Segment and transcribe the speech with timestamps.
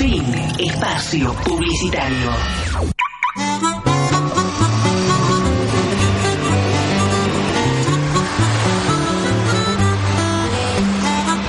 [0.00, 0.24] Fin.
[0.58, 2.30] Espacio publicitario.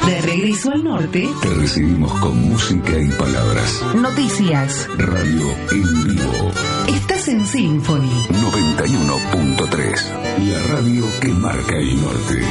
[0.05, 1.29] De regreso al norte.
[1.41, 3.81] Te recibimos con música y palabras.
[3.95, 4.85] Noticias.
[4.97, 6.51] Radio en vivo.
[6.89, 8.27] Estás en Symphony.
[8.31, 10.49] 91.3.
[10.49, 12.41] La radio que marca el norte.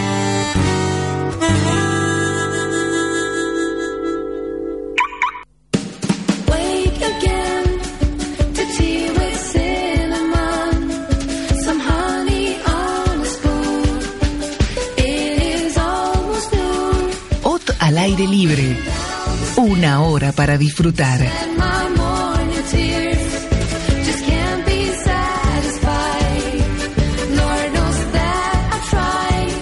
[28.73, 29.54] I tried.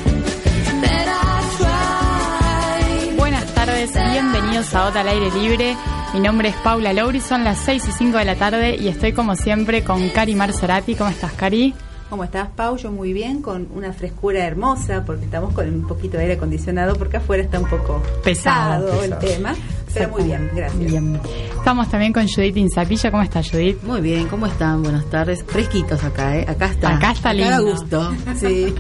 [3.19, 5.77] Buenas tardes, bienvenidos a OTA al aire libre.
[6.15, 9.12] Mi nombre es Paula Lauri, son las 6 y 5 de la tarde y estoy
[9.12, 10.94] como siempre con Cari Marzarati.
[10.94, 11.75] ¿Cómo estás, Cari?
[12.09, 12.78] ¿Cómo estás, Pau?
[12.78, 16.97] Yo muy bien, con una frescura hermosa, porque estamos con un poquito de aire acondicionado,
[16.97, 19.05] porque afuera está un poco Pesado, pesado, pesado.
[19.05, 19.55] el tema.
[19.94, 20.78] Pero muy bien, gracias.
[20.91, 21.20] Bien.
[21.56, 23.11] Estamos también con Judith Inzapilla.
[23.11, 23.83] ¿Cómo estás, Judith?
[23.83, 24.83] Muy bien, ¿cómo están?
[24.83, 25.44] Buenas tardes.
[25.47, 26.44] Fresquitos acá, ¿eh?
[26.48, 26.97] Acá está.
[26.97, 27.64] Acá está lindo.
[27.64, 28.12] gusto.
[28.39, 28.75] Sí.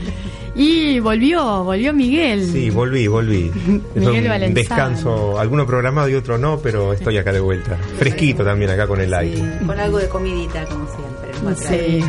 [0.54, 2.44] Y volvió, volvió Miguel.
[2.50, 3.50] Sí, volví, volví.
[3.94, 4.54] Es Miguel un Valenzano.
[4.54, 7.76] descanso, alguno programado y otro no, pero estoy acá de vuelta.
[7.98, 9.36] Fresquito también acá con el aire.
[9.36, 11.07] Sí, con algo de comidita, como siempre.
[11.56, 12.04] Sí.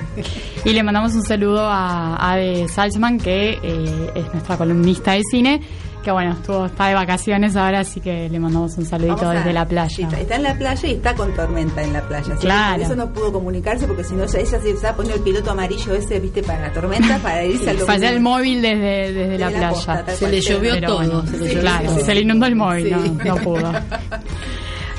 [0.66, 5.62] Y le mandamos un saludo a Ade Salzman, que eh, es nuestra columnista de cine,
[6.04, 9.52] que bueno, estuvo, está de vacaciones ahora, así que le mandamos un saludito a- desde
[9.52, 10.08] la sí, playa.
[10.08, 12.36] está, está en la playa y está con tormenta en la playa.
[12.40, 12.76] Claro.
[12.76, 15.94] Por eso no pudo comunicarse, porque si no, ella, se estaba poniendo el piloto amarillo
[15.94, 19.58] ese, viste, para la tormenta, para irse al Fallé el móvil desde, desde la, la
[19.58, 19.70] playa.
[19.72, 20.98] costa, Se le llovió Pero todo.
[20.98, 22.00] bueno, se le sí, llovió claro, todo.
[22.06, 22.92] se le inundó el móvil, Sí.
[23.26, 23.72] no, no pudo.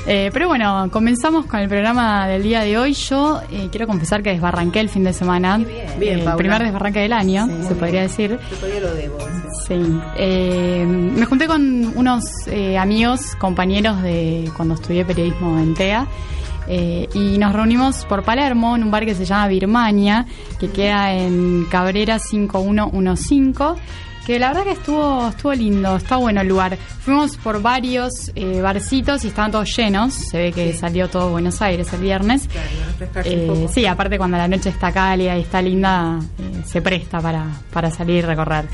[0.07, 2.93] Eh, pero bueno, comenzamos con el programa del día de hoy.
[2.93, 5.59] Yo eh, quiero confesar que desbarranqué el fin de semana.
[5.59, 5.99] Qué bien.
[5.99, 6.37] Bien, Eh, el Paula.
[6.37, 8.39] primer desbarranque del año, Sí, se podría decir.
[8.49, 9.17] Yo todavía lo debo.
[9.67, 9.75] sí.
[10.17, 16.07] Eh, me junté con unos eh, amigos, compañeros de cuando estudié periodismo en TEA.
[16.67, 20.25] eh, y nos reunimos por Palermo en un bar que se llama Birmania,
[20.59, 23.81] que queda en Cabrera 5115.
[24.31, 26.77] Que la verdad que estuvo estuvo lindo, está bueno el lugar.
[26.77, 30.13] Fuimos por varios eh, barcitos y estaban todos llenos.
[30.13, 32.47] Se ve que salió todo Buenos Aires el viernes.
[32.47, 33.73] Claro, Eh, un poco.
[33.73, 37.91] sí, aparte cuando la noche está cálida y está linda, eh, se presta para, para
[37.91, 38.69] salir y recorrer.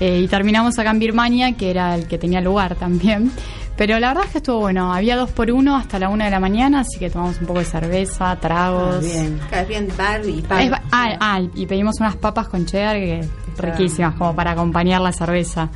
[0.00, 3.30] Eh, y terminamos acá en Birmania, que era el que tenía lugar también.
[3.76, 4.92] Pero la verdad es que estuvo bueno.
[4.92, 7.60] Había dos por uno hasta la una de la mañana, así que tomamos un poco
[7.60, 8.96] de cerveza, tragos.
[8.96, 9.38] Ah, bien.
[9.50, 10.74] Claro, es bien bar y pan.
[10.90, 13.20] Ah, ah, y pedimos unas papas con cheddar que
[13.58, 15.68] riquísimas, como para acompañar la cerveza.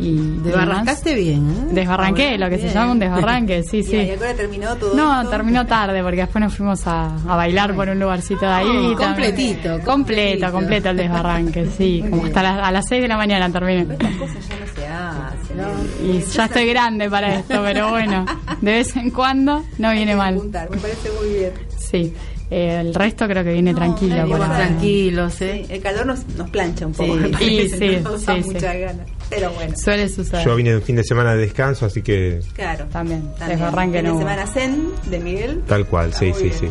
[0.00, 0.12] Y
[0.44, 1.74] Desbarrancaste bien, ¿eh?
[1.74, 4.10] Desbarranqué, Paula, lo que se llama un desbarranque, sí, Y sí.
[4.12, 5.30] ahora terminó todo No, esto.
[5.30, 8.66] terminó tarde porque después nos fuimos a, a bailar por un lugarcito de ahí.
[8.68, 12.04] Oh, y también- completito, Completo, completo el desbarranque, sí.
[12.10, 13.80] Como hasta las, a las 6 de la mañana terminé.
[13.92, 15.56] Estas cosas ya no se hacen.
[15.56, 16.12] ¿no?
[16.12, 18.24] Y ya estoy grande para esto, pero bueno,
[18.60, 20.34] de vez en cuando no viene Hay mal.
[20.36, 21.52] apuntar, Me parece muy bien.
[21.76, 22.14] Sí,
[22.50, 24.16] Eh, el resto creo que viene tranquilo.
[24.16, 24.46] nadie por.
[24.46, 25.66] Tranquilos, Sí, ¿eh?
[25.68, 27.14] el calor nos, nos plancha un poco.
[27.18, 27.28] Sí.
[27.30, 28.48] parece, Y sí, nos da sí, sí.
[28.54, 29.06] muchas ganas.
[29.28, 30.44] Pero bueno, Suele suceder.
[30.46, 32.86] Yo vine de un fin de semana de descanso, así que claro.
[32.90, 33.58] También, También.
[33.58, 35.62] desbarranque Fin no semana Zen de Miguel.
[35.66, 36.54] tal cual, Está sí, sí, bien.
[36.58, 36.66] sí.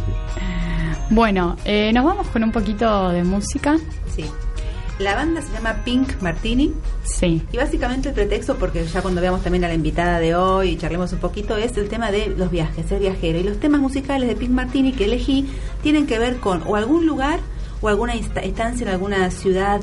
[1.10, 3.78] Bueno, eh, nos vamos con un poquito de música.
[4.16, 4.26] Sí.
[5.00, 7.44] La banda se llama Pink Martini Sí.
[7.52, 10.78] y básicamente el pretexto, porque ya cuando veamos también a la invitada de hoy y
[10.78, 13.38] charlemos un poquito, es el tema de los viajes, ser viajero.
[13.40, 15.48] Y los temas musicales de Pink Martini que elegí
[15.84, 17.40] tienen que ver con o algún lugar
[17.80, 19.80] o alguna estancia en alguna ciudad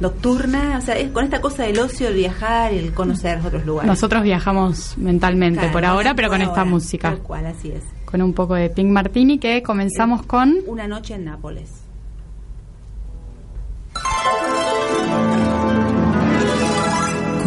[0.00, 3.88] nocturna, o sea, es con esta cosa del ocio, el viajar, el conocer otros lugares.
[3.88, 7.08] Nosotros viajamos mentalmente Claro, por ahora, pero por con esta música.
[7.10, 7.82] Tal cual, así es.
[8.04, 10.56] Con un poco de Pink Martini que comenzamos con...
[10.66, 11.77] Una noche en Nápoles.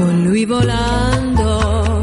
[0.02, 2.02] Con lui volando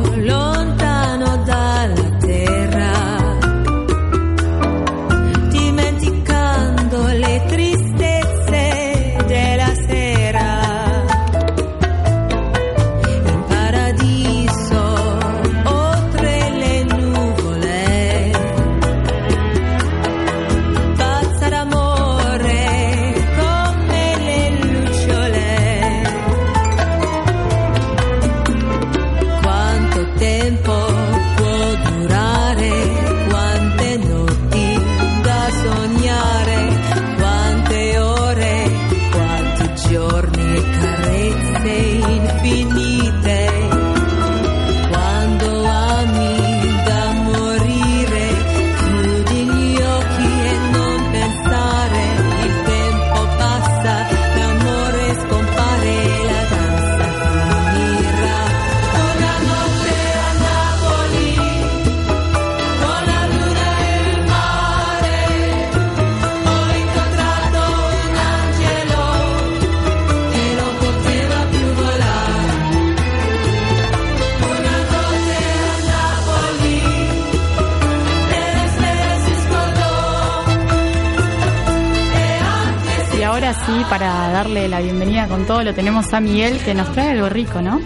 [84.49, 87.81] darle la bienvenida con todo, lo tenemos a Miguel que nos trae algo rico, ¿no?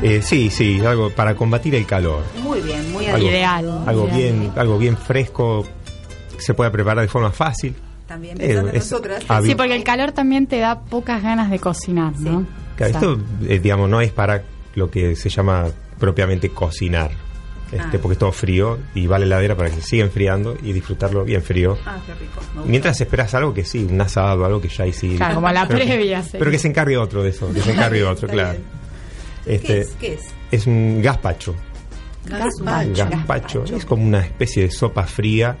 [0.00, 2.22] Eh, sí, sí, algo para combatir el calor.
[2.42, 3.82] Muy bien, muy Algo- Ideal.
[3.86, 4.16] Algo ideal.
[4.16, 5.66] bien, algo bien fresco,
[6.36, 7.74] que se puede preparar de forma fácil.
[8.06, 9.24] También Eh, pensando en es nosotras.
[9.28, 12.46] habi- Sí, porque el calor también te da pocas ganas de cocinar, ¿no?
[12.76, 13.18] Claro, O sea, esto,
[13.48, 14.42] eh, digamos, no es para
[14.76, 15.66] lo que se llama
[15.98, 17.10] propiamente cocinar.
[17.72, 17.98] Este, Ah.
[18.00, 20.72] Porque es todo frío y va a la heladera para que se siga enfriando y
[20.72, 21.76] disfrutarlo bien frío.
[21.84, 22.40] Ah, qué rico.
[22.66, 25.16] Mientras esperas algo que sí, un asado, algo que ya hiciste.
[25.16, 26.36] Claro, como la Pero que- previa, sí.
[26.38, 28.58] Pero que se encargue otro de eso, que se encargue otro, claro.
[29.46, 29.88] Este, ¿Qué es?
[30.00, 30.20] ¿Qué es?
[30.52, 31.54] es un gazpacho.
[32.26, 33.06] Gazpacho.
[33.10, 33.64] Gazpacho.
[33.64, 35.56] Es como una especie de sopa fría.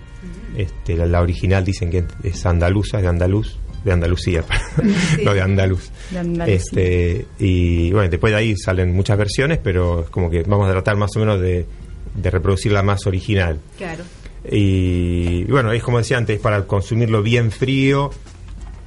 [0.56, 4.44] Este, la, la original dicen que es andaluza, es de andaluz, de Andalucía,
[5.24, 5.90] no de andaluz.
[6.10, 6.54] De.
[6.54, 10.72] Este, y bueno, después de ahí salen muchas versiones, pero es como que vamos a
[10.72, 11.66] tratar más o menos de,
[12.14, 13.58] de reproducir la más original.
[13.76, 14.04] Claro.
[14.50, 18.10] Y, y bueno, es como decía antes, para consumirlo bien frío.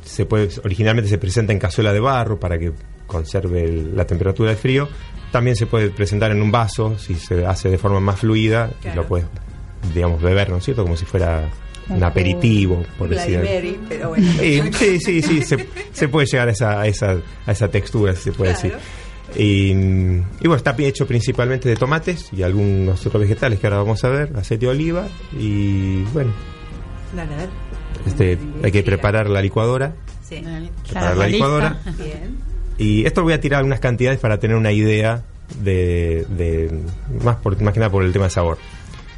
[0.03, 2.71] Se puede, originalmente se presenta en cazuela de barro para que
[3.05, 4.87] conserve el- la temperatura del frío.
[5.31, 8.95] También se puede presentar en un vaso si se hace de forma más fluida y
[8.95, 9.27] lo puedes,
[9.93, 10.83] digamos, beber, ¿no es cierto?
[10.83, 11.49] Como si fuera
[11.89, 13.41] un aperitivo, por decir.
[13.89, 14.27] Pero bueno.
[14.77, 18.23] Sí, sí, sí, se, se puede llegar a esa, a esa, a esa textura, si
[18.23, 18.69] se puede Claro.
[18.69, 18.87] decir.
[19.35, 24.03] Y, y bueno, está hecho principalmente de tomates y algunos otros vegetales que ahora vamos
[24.03, 25.07] a ver, aceite de oliva
[25.37, 26.31] y bueno,
[27.15, 27.49] Dale, a ver.
[28.05, 29.93] este, hay que preparar la licuadora,
[30.27, 30.41] Sí.
[30.41, 31.79] Claro, preparar la licuadora.
[31.97, 32.37] Bien.
[32.77, 35.23] y esto voy a tirar unas cantidades para tener una idea
[35.61, 36.71] de, de-
[37.23, 38.57] más, por, más que nada por el tema de sabor.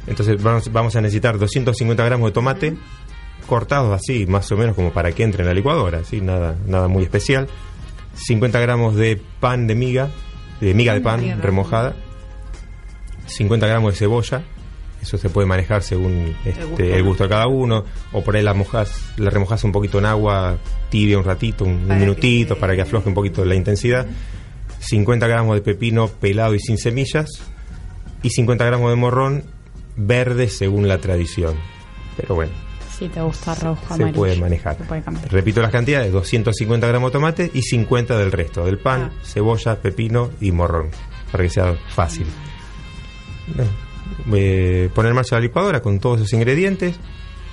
[0.06, 2.76] Entonces vamos, vamos a necesitar 250 gramos de tomate
[3.46, 6.20] cortados así, más o menos como para que entre en la licuadora, ¿sí?
[6.20, 7.48] nada, nada muy especial.
[8.14, 10.10] 50 gramos de pan de miga,
[10.60, 11.94] de miga de pan remojada.
[13.26, 14.42] 50 gramos de cebolla.
[15.00, 16.82] Eso se puede manejar según este, gusto.
[16.82, 17.24] el, gusto.
[17.24, 17.84] de cada uno.
[18.12, 20.58] O por ahí la, mojas, la remojas un poquito en agua
[20.90, 24.06] tibia un ratito, un, un Para que minutito, para que afloje un poquito la intensidad.
[24.80, 27.28] 50 gramos de pepino pelado y sin semillas.
[28.22, 29.44] Y 50 gramos de morrón
[29.96, 31.54] verde según la tradición.
[32.16, 32.52] Pero bueno,
[33.00, 34.14] Si te gusta rojo, se amarillo.
[34.16, 34.76] puede manejar.
[34.78, 35.32] Se puede cambiar.
[35.32, 39.20] Repito las cantidades, 250 gramos de tomate y 50 del resto, del pan, Ah.
[39.24, 40.90] cebolla, pepino y morrón,
[41.32, 42.26] para que sea fácil.
[44.32, 46.96] Eh, poner en marcha la licuadora con todos esos ingredientes,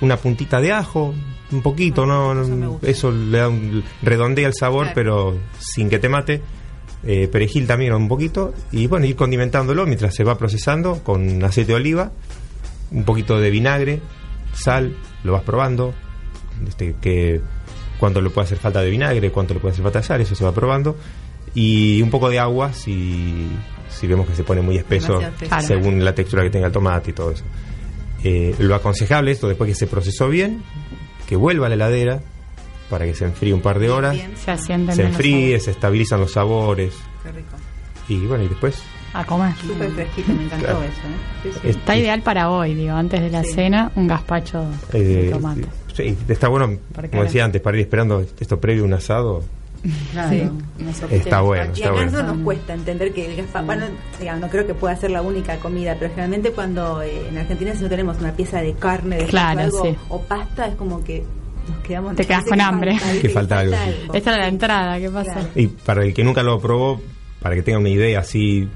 [0.00, 1.14] una puntita de ajo,
[1.50, 4.94] un poquito, no, no- eso le da un, redondea el sabor, Claro.
[4.94, 6.42] pero sin que te mate.
[7.04, 11.72] Eh, perejil también un poquito y bueno, ir condimentándolo mientras se va procesando con aceite
[11.72, 12.10] de oliva,
[12.90, 14.00] un poquito de vinagre,
[14.52, 15.94] sal, lo vas probando,
[16.66, 17.40] este, que
[17.98, 20.34] cuánto le puede hacer falta de vinagre, cuánto le puede hacer falta de sal, eso
[20.34, 20.96] se va probando,
[21.54, 23.48] y un poco de agua si,
[23.88, 25.20] si vemos que se pone muy espeso
[25.60, 27.44] según la textura que tenga el tomate y todo eso.
[28.24, 30.62] Eh, lo aconsejable esto después que se procesó bien,
[31.26, 32.20] que vuelva a la heladera
[32.90, 34.36] para que se enfríe un par de horas, Bien.
[34.36, 37.56] Se asienten se enfríe, se estabilizan los sabores Qué rico.
[38.08, 38.82] y bueno, y después
[39.14, 39.54] A comer.
[39.56, 40.82] Súper fresquito, me encantó Claro.
[40.82, 40.90] eso.
[40.90, 41.50] ¿eh?
[41.54, 41.68] Sí, sí.
[41.70, 43.52] Está ideal para hoy, digo, antes de la Sí.
[43.54, 45.64] cena, un gazpacho de eh, tomate.
[45.94, 46.76] sí, está bueno,
[47.10, 49.42] como decía antes, para ir esperando esto previo a un asado,
[50.12, 50.52] Claro,
[51.10, 52.22] Está bueno, Y está a bueno.
[52.22, 53.86] nos cuesta entender que el gazpacho, bueno,
[54.18, 57.72] digamos, no creo que pueda ser la única comida, pero generalmente cuando eh, en Argentina
[57.74, 59.94] si no tenemos una pieza de carne, de Claro, algo, sí.
[60.08, 61.22] o pasta, es como que
[61.68, 62.16] nos quedamos...
[62.16, 62.98] Te quedas con que hambre.
[63.22, 64.08] Que falta algo, sí.
[64.14, 65.32] Esta era la entrada, ¿qué pasa?
[65.32, 65.48] Claro.
[65.54, 67.00] Y para el que nunca lo probó,
[67.40, 68.68] para que tenga una idea así,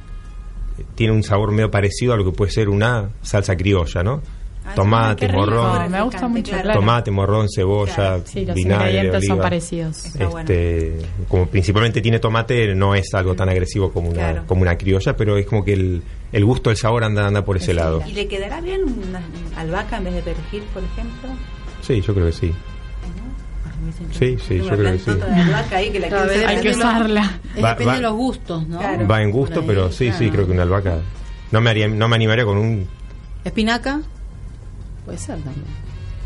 [0.95, 4.23] tiene un sabor medio parecido a lo que puede ser una salsa criolla, ¿no?
[4.64, 6.62] Ah, Tomate, morrón, me gusta mucho, Claro.
[6.62, 6.79] claro.
[6.81, 8.23] tomate, morrón, cebolla, Claro.
[8.25, 10.05] Sí, los vinagre, ingredientes son parecidos.
[10.07, 10.41] Está bueno.
[10.52, 10.99] Este,
[11.29, 14.43] como principalmente tiene tomate, no es algo tan agresivo como una, Claro.
[14.47, 17.57] como una criolla, pero es como que el, el gusto del sabor anda, anda por
[17.57, 18.05] ese lado.
[18.07, 19.21] ¿Y le quedará bien una
[19.57, 21.31] albahaca en vez de perejil, por ejemplo?
[21.81, 22.52] Sí, yo creo que sí.
[24.12, 25.11] Sí, sí, yo creo que sí.
[25.73, 27.23] Ahí que la Hay que usarla.
[27.62, 28.79] Va- depende va- de los gustos, ¿no?
[28.79, 29.07] Claro.
[29.09, 30.99] Va en gusto, ahí, pero sí, sí, creo que una albahaca.
[31.51, 32.87] No me, haría, no me animaría con un.
[33.45, 34.01] ¿Espinaca?
[35.05, 35.65] Puede ser también.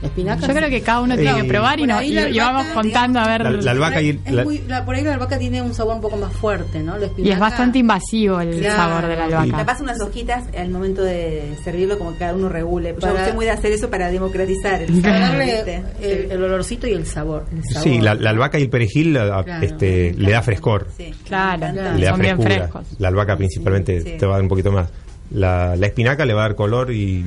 [0.03, 0.47] ¿Espinaca?
[0.47, 3.27] Yo creo que cada uno tiene Eh, que probar y, no- y- vamos contando a
[3.27, 3.43] ver.
[3.45, 5.95] La- la albahaca y Es la- muy- la- por ahí la albahaca tiene un sabor
[5.97, 6.93] un poco más fuerte, ¿no?
[6.99, 8.77] La y es espinaca- bastante invasivo el Claro.
[8.77, 9.65] sabor de la Me albahaca.
[9.67, 12.91] paso unas hojitas al momento de servirlo como que cada uno regule.
[12.95, 16.87] Yo Para- soy muy de hacer eso para democratizar el Para sabor, el, el olorcito
[16.87, 17.47] y el sabor.
[17.51, 17.83] el sabor.
[17.89, 20.89] Sí, la, la albahaca y el perejil Claro, este, le da frescor.
[20.97, 22.69] Sí, Claro, le da Son bien frescura.
[22.69, 22.87] frescos.
[22.99, 24.11] La albahaca principalmente Sí.
[24.19, 24.89] te va a dar un poquito más.
[25.31, 27.25] La, la espinaca le va a dar color y,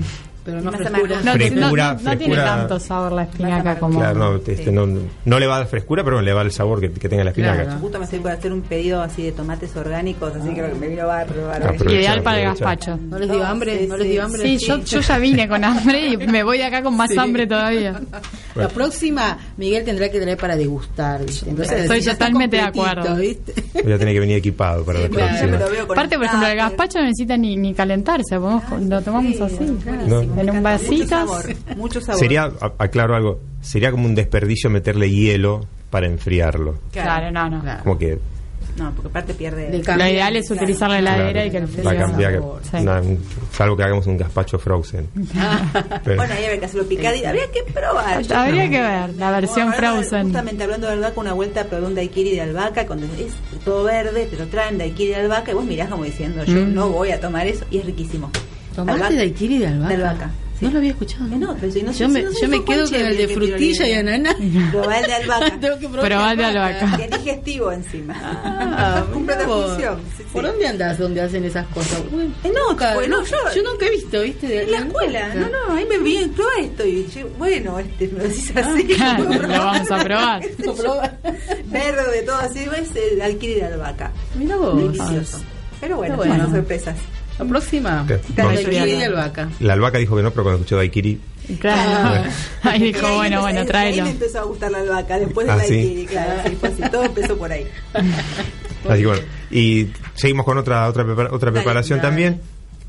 [0.50, 1.22] Pero no frescura.
[1.24, 4.00] No, Frescura, no- no- no tiene tanto sabor la espinaca como.
[4.00, 4.88] Claro, no, este, no,
[5.26, 7.30] no le va a dar frescura, pero le va el sabor que, que tenga la
[7.32, 7.64] espinaca.
[7.64, 7.80] Claro.
[7.80, 11.08] Justo me estoy por hacer un pedido así de tomates orgánicos, así que me vino
[11.08, 11.76] bárbaro.
[11.92, 12.98] Ideal para el gazpacho.
[12.98, 13.86] ¿No les dio hambre?
[13.88, 14.42] ¿No les dio hambre?
[14.44, 17.18] Sí, yo, yo ya vine con hambre y me voy de acá con más Sí.
[17.18, 18.00] hambre todavía.
[18.56, 21.50] La próxima, Miguel tendrá que traer para degustar, ¿viste?
[21.50, 23.16] Entonces, Estoy totalmente de acuerdo.
[23.16, 23.54] ¿viste?
[23.84, 25.58] Voy a tener que venir equipado para la claro.
[25.58, 25.84] próxima.
[25.94, 29.78] Aparte, por ejemplo, el gazpacho no necesita ni, ni calentarse, podemos- lo tomamos así,
[30.08, 30.22] No.
[30.42, 31.08] En un Mucho vasito.
[31.08, 31.46] sabor,
[31.78, 32.20] mucho sabor.
[32.20, 36.80] Sería, aclaro algo, sería como un desperdicio meterle hielo para enfriarlo.
[36.92, 37.62] Claro, no, no.
[37.62, 37.84] Claro.
[37.84, 38.20] Como que
[38.78, 39.72] No, porque aparte pierde.
[39.86, 41.90] Lo ideal es utilizar la heladera Claro, y que el va frío.
[41.90, 42.62] a cambiar, sabor.
[42.64, 43.18] Sí.
[43.52, 45.08] salvo que hagamos un gazpacho frozen.
[46.04, 47.28] Pero- Bueno, ahí habría que hacerlo picadito.
[47.28, 48.22] Habría que probar.
[48.22, 50.24] Yo- Habría que ver la versión frozen.
[50.26, 53.34] Justamente hablando de albahaca, una vuelta probé un daiquiri de albahaca, cuando es
[53.66, 56.74] todo verde, te lo traen daiquiri de albahaca y vos mirás como diciendo, yo Mm.
[56.74, 58.30] no voy a tomar eso, y es riquísimo.
[58.76, 59.88] ¿Tomaste Albahaca- daiquiri de albahaca?
[59.90, 60.26] De albahaca.
[60.60, 60.66] sí.
[60.66, 61.30] No lo había escuchado.
[61.30, 63.18] Que no, pero si no yo me, si no sé, yo me quedo con el
[63.18, 64.36] de frutilla y ananá.
[64.72, 65.58] Probá el de albahaca.
[65.62, 66.98] Tengo que probar Probá el de de albahaca.
[66.98, 68.14] Que es digestivo encima.
[68.22, 70.00] Ah, Cumple la función.
[70.18, 70.24] sí, sí.
[70.34, 72.02] ¿Por dónde andas donde hacen esas cosas?
[72.12, 72.52] Bueno, Eh,
[72.96, 74.48] bueno, no, yo- yo, nunca he visto, ¿viste?
[74.48, 78.08] De- En la escuela, no, no, ahí me vi, prueba esto y yo, bueno, este,
[78.10, 78.84] me lo decís así.
[78.84, 80.42] claro, puedo lo vamos a probar.
[81.66, 84.12] Verde, todo así, es el alquiler de albahaca.
[84.36, 84.76] Mira vos.
[84.78, 85.40] Delicioso.
[85.82, 86.44] Pero bueno, bueno.
[86.46, 86.96] son sorpresas.
[87.40, 89.50] La próxima, de albahaca.
[89.62, 91.20] La albahaca dijo que no, pero cuando escuchó daiquiri,
[91.60, 92.30] Claro.
[92.62, 93.96] Ahí Y dijo, ahí bueno, empezó- bueno, ahí- tráelo.
[93.96, 95.74] Ahí me empezó a gustar la albahaca, después del Ah, ¿sí?
[95.76, 97.66] daiquiri, claro, sí, fue así, todo empezó por ahí.
[98.88, 102.08] Así que bueno, y seguimos con otra otra, otra Dale, preparación dale.
[102.10, 102.42] también.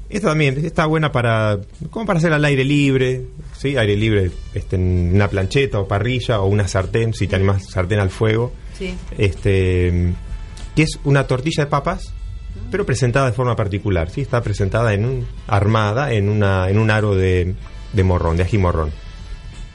[0.09, 1.59] Esta también está buena para
[1.91, 3.23] como para hacer al aire libre,
[3.59, 7.67] sí, aire libre, este, en una plancheta o parrilla o una sartén, si te animas
[7.71, 8.53] sartén al fuego.
[8.79, 8.95] Sí.
[9.19, 10.13] Este,
[10.77, 12.13] que es una tortilla de papas,
[12.71, 16.91] pero presentada de forma particular, sí, está presentada en un armada en una en un
[16.91, 17.55] aro de,
[17.93, 18.91] de morrón, de ají morrón.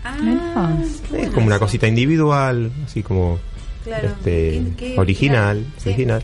[0.04, 0.74] Ah,
[1.18, 3.40] Es como una cosita individual, así como
[3.84, 4.08] Claro.
[4.08, 5.90] este, Qué- qué original, original, sí.
[5.90, 6.24] original.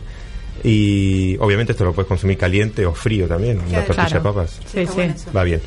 [0.63, 4.13] Y obviamente esto lo puedes consumir caliente o frío también, una tortilla Claro.
[4.13, 4.59] de papas.
[4.65, 5.29] Sí, Sí.
[5.35, 5.61] Va bien.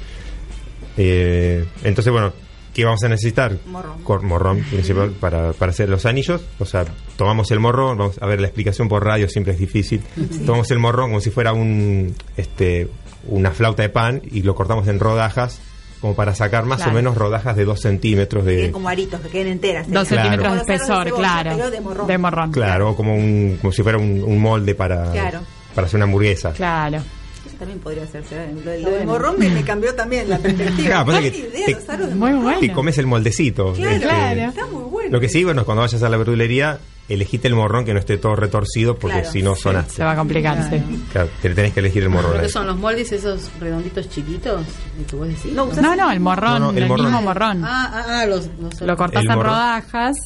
[0.97, 2.33] Eh, entonces, bueno,
[2.75, 3.57] ¿qué vamos a necesitar?
[3.67, 4.27] Morrón.
[4.27, 6.43] Morrón principal para, para hacer los anillos.
[6.59, 6.85] O sea,
[7.17, 10.03] tomamos el morrón, vamos a ver la explicación por radio siempre es difícil.
[10.45, 12.89] Tomamos el morrón como si fuera un este
[13.27, 15.59] una flauta de pan y lo cortamos en rodajas
[16.03, 16.93] como para sacar más Claro.
[16.93, 19.87] o menos rodajas de dos centímetros Que de, queden como aritos, que queden enteras.
[19.89, 19.91] ¿eh?
[19.91, 20.23] Dos Claro.
[20.29, 21.71] centímetros Como de espesor, cebolla, claro.
[21.71, 22.07] de morrón.
[22.07, 22.53] De morrón.
[22.53, 25.41] Claro, como, un, como si fuera un, un molde para, Claro.
[25.75, 26.53] para hacer una hamburguesa.
[26.53, 26.99] Claro.
[27.55, 28.35] Eso también podría hacerse.
[28.37, 28.55] ¿eh?
[28.65, 31.05] Lo, del- lo del morrón me, me cambió también la perspectiva.
[31.05, 32.59] Claro, Qué que idea, te- los aros de Muy bueno.
[32.63, 33.73] Y comes el moldecito.
[33.73, 34.41] Claro, este, Claro.
[34.43, 35.11] Está muy bueno.
[35.13, 37.99] Lo que sí, bueno, es cuando vayas a la verdulería, elegite el morrón que no
[38.01, 39.63] esté todo retorcido, porque Claro, si no sí.
[39.63, 39.95] sonaste.
[39.95, 40.83] Se va a complicar, sí.
[41.13, 42.33] Claro, te tenés que elegir el morrón.
[42.33, 42.51] ¿Lo que ahí.
[42.51, 44.63] son los moldes esos redonditos chiquitos
[44.99, 45.53] de que vos decís?
[45.53, 47.07] No, No, no, el morrón, No, no, el el, morrón.
[47.07, 47.63] mismo morrón.
[47.65, 50.17] Ah, ah, ah, los, los Lo cortás en rodajas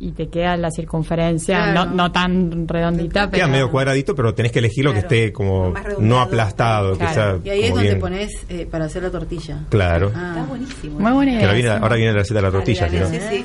[0.00, 1.90] y te queda la circunferencia, Claro.
[1.90, 3.44] no, no tan redondita, pero...
[3.44, 6.98] Queda medio cuadradito, pero tenés que elegir lo que Claro, esté como no aplastado, que
[6.98, 7.14] Claro.
[7.14, 9.64] sea Y ahí es donde bien- pones eh, para hacer la tortilla.
[9.70, 10.10] Claro.
[10.14, 10.32] Ah.
[10.34, 10.98] Está buenísimo.
[11.00, 11.46] Muy buena Que idea.
[11.46, 11.78] ahora viene, sí.
[11.82, 13.06] ahora viene la receta de la tortilla, dale, no.
[13.08, 13.44] sí, sí.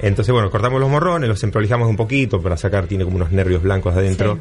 [0.00, 3.62] Entonces, bueno, cortamos los morrones, los emprolijamos un poquito para sacar, tiene como unos nervios
[3.62, 4.38] blancos adentro.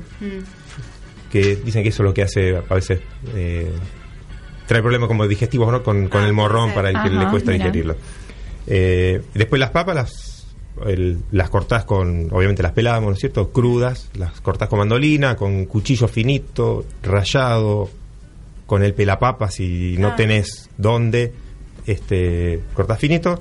[1.32, 3.00] Que dicen que eso es lo que hace a veces.
[3.36, 3.72] eh,
[4.68, 5.84] trae problemas como digestivos, ¿no?
[5.84, 7.66] Con, con Ah, el morrón para el que Ajá, le cuesta mira.
[7.66, 7.96] digerirlo.
[8.68, 10.31] Eh, después las papas las,
[10.86, 12.28] el- las cortás con.
[12.32, 13.52] Obviamente las pelamos, ¿no es cierto?
[13.52, 17.90] Crudas, las cortás con mandolina, con cuchillo finito, rayado,
[18.66, 20.16] con el pelapapa si no Ah.
[20.16, 21.34] tenés dónde.
[21.86, 23.40] Este, cortás finito.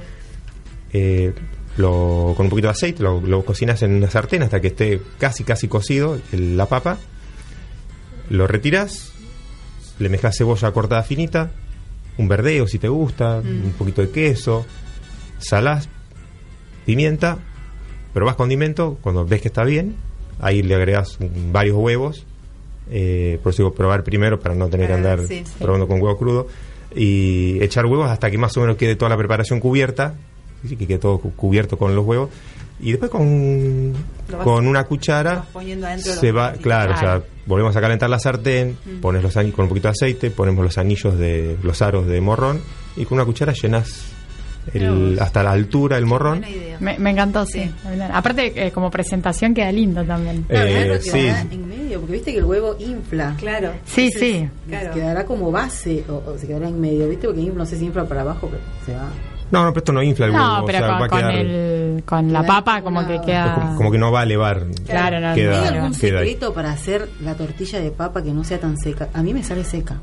[0.92, 1.32] eh,
[1.76, 5.00] lo, con un poquito de aceite, lo, lo cocinas en una sartén hasta que esté
[5.18, 6.99] casi, casi cocido el- la papa.
[8.28, 9.12] Lo retiras,
[10.00, 11.52] le mezclas cebolla cortada finita,
[12.18, 13.64] un verdeo si te gusta, Mm.
[13.66, 14.66] un poquito de queso,
[15.38, 15.88] salás,
[16.90, 17.38] pimienta,
[18.12, 19.94] probás condimento, cuando ves que está bien,
[20.40, 21.18] ahí le agregas
[21.52, 22.26] varios huevos,
[22.90, 25.52] eh, por eso digo probar primero para no tener que Para andar ver, sí, sí.
[25.61, 26.49] probando con huevo crudo,
[26.94, 30.14] y echar huevos hasta que más o menos quede toda la preparación cubierta,
[30.68, 32.30] que quede todo cu- cubierto con los huevos,
[32.80, 33.92] y después con,
[34.42, 35.44] con una cuchara
[35.99, 39.68] se va, claro, o sea, volvemos a calentar la sartén, pones los anillos con un
[39.68, 42.61] poquito de aceite, ponemos los anillos de los aros de morrón
[42.97, 44.06] y con una cuchara llenas
[44.75, 46.45] el, hasta la altura el morrón.
[46.81, 47.71] Me, me encantó, sí.
[48.12, 50.43] Aparte, eh, como presentación queda lindo también.
[50.45, 51.26] Claro, Eh, sí.
[51.50, 53.35] en medio, porque viste que el huevo infla.
[53.38, 53.73] Claro.
[53.85, 54.49] Sí, sí.
[54.69, 54.93] Claro.
[54.93, 58.05] Quedará como base o, o se quedará en medio, viste, porque no sé si infla
[58.05, 59.09] para abajo, pero se va.
[59.50, 61.19] No, no, pero esto no infla el huevo, No, o pero va con, a con
[61.19, 63.55] quedar el, con la papa como que queda...
[63.57, 64.64] como, como que no va a elevar.
[64.87, 66.26] Claro, no, queda, ¿Hay algún queda ahí.
[66.29, 69.09] secreto para hacer la tortilla de papa que no sea tan seca?
[69.12, 70.00] A mí me sale seca.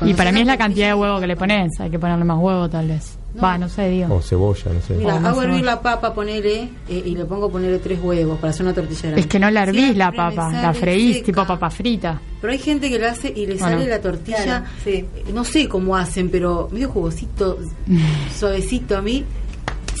[0.00, 1.72] Y para mí es la cantidad de huevo que le pones.
[1.78, 3.18] Hay que ponerle más huevo, tal vez.
[3.42, 4.14] Va, no sé, digo.
[4.14, 4.94] O cebolla, no sé.
[4.94, 8.64] Mira, hago hervir la papa, ponele, eh, y le pongo ponerle tres huevos para hacer
[8.64, 9.20] una tortilla grande.
[9.22, 11.26] Es que no la hervís la Siempre papa, la freís seca.
[11.26, 12.20] tipo papa frita.
[12.40, 13.76] Pero hay gente que la hace y le Bueno.
[13.78, 14.90] sale la tortilla, Claro, sí.
[14.90, 17.58] eh, no sé cómo hacen, pero medio jugosito,
[18.38, 19.24] suavecito a mí.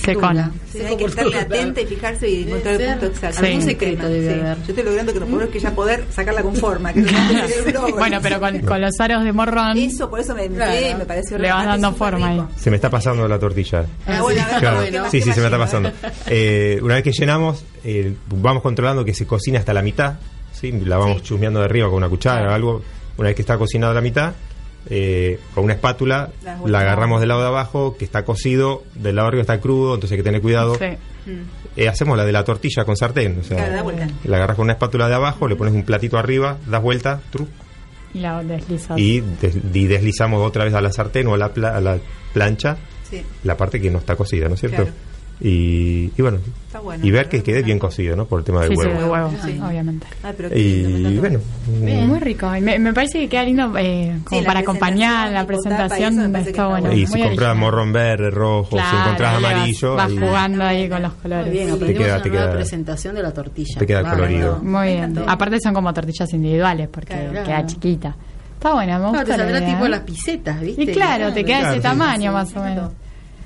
[0.04, 0.52] Secona.
[0.72, 3.44] Sí, hay que estar atenta y fijarse y encontrar el punto exacto.
[3.46, 3.68] algún Sí.
[3.68, 4.40] secreto debe Sí.
[4.40, 4.56] haber.
[4.58, 6.92] Yo estoy logrando que lo primero es que ya poder sacarla con forma.
[6.92, 7.04] Que.
[7.96, 10.72] Bueno, pero con, con los aros de morrón Eso, por eso me, Claro.
[10.72, 12.42] sí, me pareció le vas dando súper forma ahí.
[12.56, 13.84] Se me está pasando la tortilla.
[14.06, 14.80] Ah, bueno, Claro.
[14.90, 15.90] ¿qué más- Sí, sí, se me está pasando.
[16.26, 20.14] Eh, una vez que llenamos, eh, vamos controlando que se cocine hasta la mitad.
[20.52, 20.72] ¿sí?
[20.72, 21.22] La vamos Sí.
[21.24, 22.82] chusmeando de arriba con una cuchara o algo.
[23.16, 24.32] Una vez que está cocinado a la mitad,
[24.90, 26.30] eh, con una espátula
[26.66, 29.94] La agarramos del lado de abajo, que está cocido, del lado de arriba está crudo,
[29.94, 30.74] entonces hay que tener cuidado.
[30.76, 30.84] Sí.
[31.76, 33.38] Eh, hacemos la de la tortilla con sartén.
[33.40, 34.08] O sea, Claro, da vuelta.
[34.24, 37.48] la agarras con una espátula de abajo, le pones un platito arriba, das vuelta, truc,
[38.12, 38.98] Y la deslizas.
[38.98, 41.98] y, des- y deslizamos otra vez a la sartén o a la, pla- a la
[42.32, 42.76] plancha
[43.10, 44.82] Sí, la parte que no está cocida, ¿no es cierto?
[44.84, 44.92] Claro.
[45.40, 48.24] Y, y bueno, Está bueno, y ver que quede que bien cocido, ¿no?
[48.26, 49.00] Por el tema del Sí, sí, huevo.
[49.00, 49.60] de huevo, Sí.
[49.64, 50.06] obviamente.
[50.22, 52.56] Ay, pero qué lindo, me Y bueno, mm, Muy rico.
[52.56, 56.40] Y Me, me parece que queda lindo eh, como para acompañar la presentación, eso está
[56.40, 56.92] está bueno.
[56.92, 60.88] y si compras morrón verde, rojo, si Claro, encontrás vas- amarillo, Vas ahí jugando ahí
[60.88, 61.46] con los colores.
[61.46, 63.78] Muy bien, Te queda- una te nueva queda- presentación de la tortilla.
[63.78, 64.16] te queda Bárbaro.
[64.24, 64.58] colorido.
[64.62, 64.98] Muy bien.
[64.98, 65.24] encantó.
[65.30, 67.44] Aparte son como tortillas individuales porque Claro.
[67.44, 68.16] queda chiquita.
[68.54, 69.88] Está buena, me Claro, gusta te la saldrá tipo ¿eh?
[69.90, 70.82] las pisetas, ¿viste?
[70.82, 71.82] Y claro, te queda Claro, ese sí.
[71.82, 72.92] tamaño más o menos.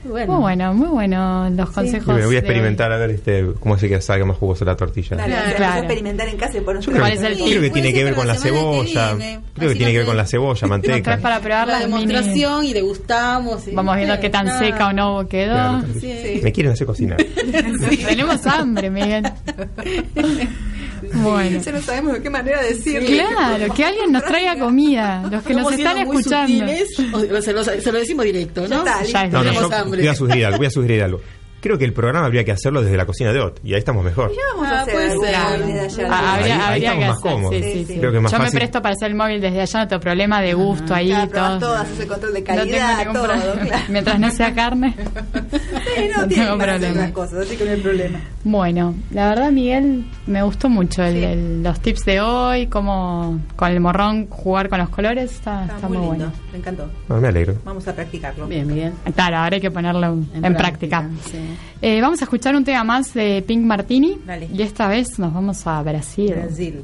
[0.04, 0.32] Bueno.
[0.34, 2.06] Muy bueno, muy bueno los consejos.
[2.14, 5.16] voy a de- experimentar a ver este cómo hace que salga más jugosa la tortilla.
[5.16, 5.54] Dale, Claro.
[5.58, 7.70] vamos a experimentar en casa y poner Yo creo, ¿Cuál que- es el creo que
[7.70, 9.16] tiene que ver con la la semana que cebolla.
[9.54, 11.18] Creo que tiene que ver con la cebolla, Nos traes manteca.
[11.18, 13.66] para probar la las mini- demostración y degustamos.
[13.68, 14.58] y- Vamos viendo qué tan Claro.
[14.66, 15.54] seca o no quedó.
[15.54, 16.40] Claro, Sí.
[16.44, 17.16] Me quieren hacer cocinar.
[18.08, 19.24] Tenemos hambre, Miguel.
[21.14, 21.61] Bueno.
[21.61, 23.06] Ya no sabemos de qué manera decirlo.
[23.08, 25.22] Claro, que alguien nos traiga comida.
[25.30, 26.48] Los que nos están escuchando.
[26.58, 28.78] sutiles, o se, lo, se lo decimos directo, Ya ¿no?
[28.87, 30.00] está, Ya es No, no, Tenemos yo hambre.
[30.00, 31.20] voy a sugerir algo, voy a sugerir algo.
[31.61, 34.05] Creo que el programa habría que hacerlo desde la cocina de Ot y ahí estamos
[34.05, 34.31] mejor.
[34.55, 35.35] Vamos a Ah, hacer puede ser.
[35.35, 37.55] Ah, Ahí- habría, ahí habría estamos que más hacer, cómodos.
[37.57, 37.99] sí, Sí.
[37.99, 38.59] Creo que más Yo me fácil.
[38.61, 41.59] presto para hacer el móvil desde allá, no tengo problema de gusto ahí Claro, todo.
[41.59, 43.25] todo, haces el control de No tengo calidad, todo.
[43.25, 43.53] claro.
[43.88, 44.94] Mientras no sea carne.
[44.97, 47.12] Sí, No no, tiene tengo problema.
[47.12, 48.21] cosas, así que no hay problema.
[48.44, 51.25] Bueno, la verdad, Miguel, me gustó mucho el- Sí.
[51.25, 55.33] el- los tips de hoy, cómo con el morrón jugar con los colores.
[55.33, 56.33] Está, Está, está muy, muy, lindo, bueno.
[56.53, 56.88] me encantó.
[57.09, 57.55] No, me alegro.
[57.64, 58.47] Vamos a practicarlo.
[58.47, 58.94] Bien, bien.
[59.14, 61.09] Claro, ahora hay que ponerlo en, práctica.
[61.25, 61.47] sí.
[61.80, 64.18] Eh, vamos a escuchar un tema más de Pink Martini.
[64.26, 64.48] Dale.
[64.52, 66.34] Y esta vez nos vamos a Brasil.
[66.34, 66.82] Brasil.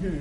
[0.00, 0.20] Brasil.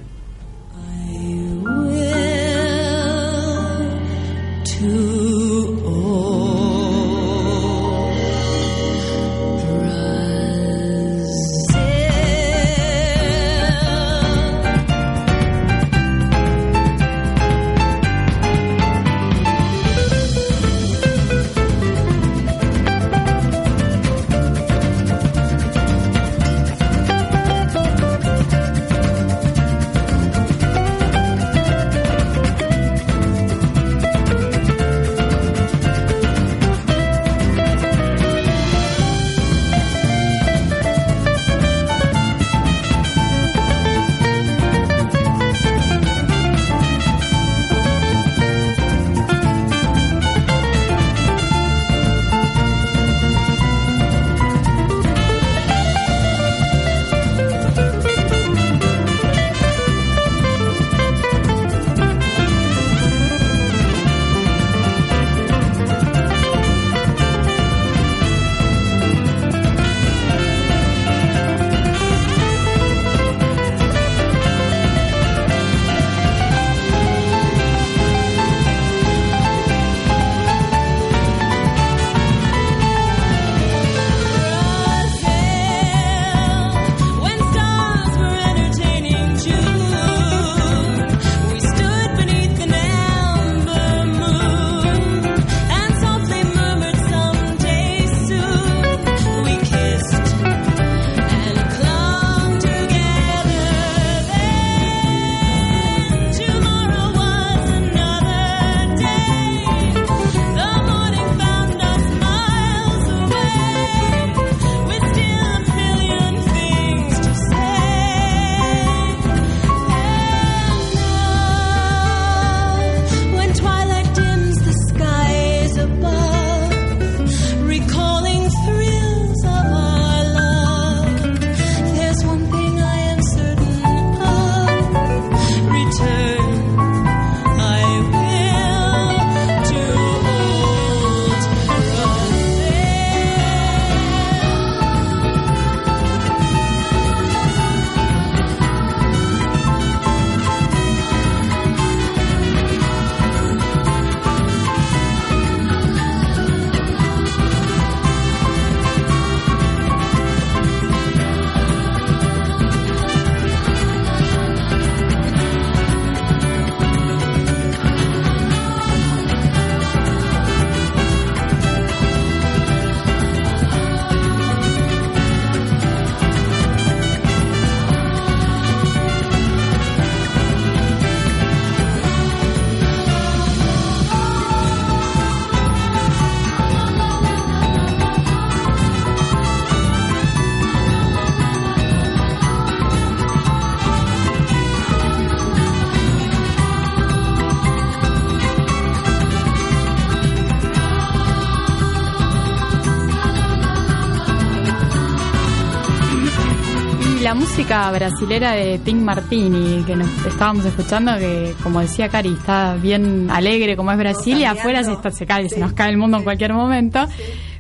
[207.65, 213.27] Música brasilera de Pink Martini que nos estábamos escuchando, que como decía Cari, está bien
[213.31, 216.17] alegre como es Brasil y afuera se, está- se cae, se nos cae el mundo
[216.17, 217.07] en cualquier momento.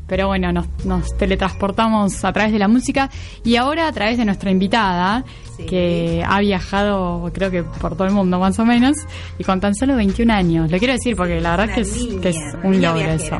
[0.05, 3.09] Pero bueno, nos, nos teletransportamos a través de la música
[3.43, 5.23] y ahora a través de nuestra invitada,
[5.57, 5.65] Sí.
[5.65, 8.97] que ha viajado creo que por todo el mundo más o menos,
[9.39, 10.69] y con tan solo 21 años.
[10.69, 12.31] Lo quiero decir porque la verdad que es, que
[12.63, 13.13] un logro viajera.
[13.15, 13.37] eso.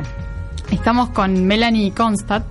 [0.72, 2.44] Estamos con Melanie Constadt,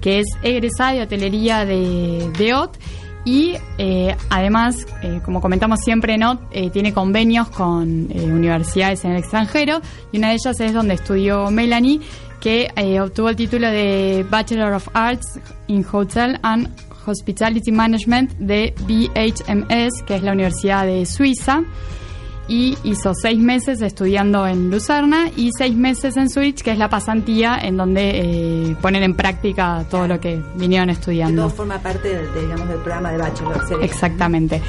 [0.00, 2.76] que es egresada de hotelería de, de OT
[3.24, 9.04] y eh, además, eh, como comentamos siempre en OT, eh, tiene convenios con eh, universidades
[9.04, 9.80] en el extranjero.
[10.10, 12.00] Y una de ellas es donde estudió Melanie,
[12.40, 12.68] que
[13.00, 16.68] obtuvo el título de Bachelor of Arts in Hotel and
[17.06, 21.62] Hospitality Management de BHMS, que es la Universidad de Suiza
[22.48, 26.88] y hizo seis meses estudiando en Lucerna y seis meses en Zurich, que es la
[26.90, 28.10] pasantía en donde
[28.70, 31.42] eh, ponen en práctica todo lo que vinieron estudiando.
[31.42, 33.66] todo forma parte de, digamos, del programa de Bachelor.
[33.68, 33.84] sería.
[33.84, 34.60] Exactamente.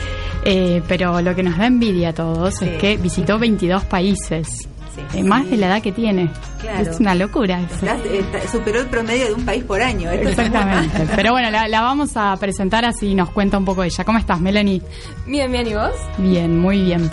[0.46, 2.66] Eh, pero lo que nos da envidia a todos Sí.
[2.66, 4.48] es que visitó 22 países.
[4.94, 5.02] Sí.
[5.18, 6.30] Eh, más de la edad que tiene.
[6.62, 6.92] Claro.
[6.92, 7.84] Es una locura eso.
[7.88, 10.12] Está- superó el promedio de un país por año.
[10.12, 11.08] Esto Exactamente.
[11.16, 14.04] Pero bueno, la, la vamos a presentar así nos cuenta un poco ella.
[14.06, 14.84] ¿Cómo estás, Melanie?
[15.26, 15.92] Bien, bien, ¿y vos?
[16.20, 17.10] Bien, muy bien.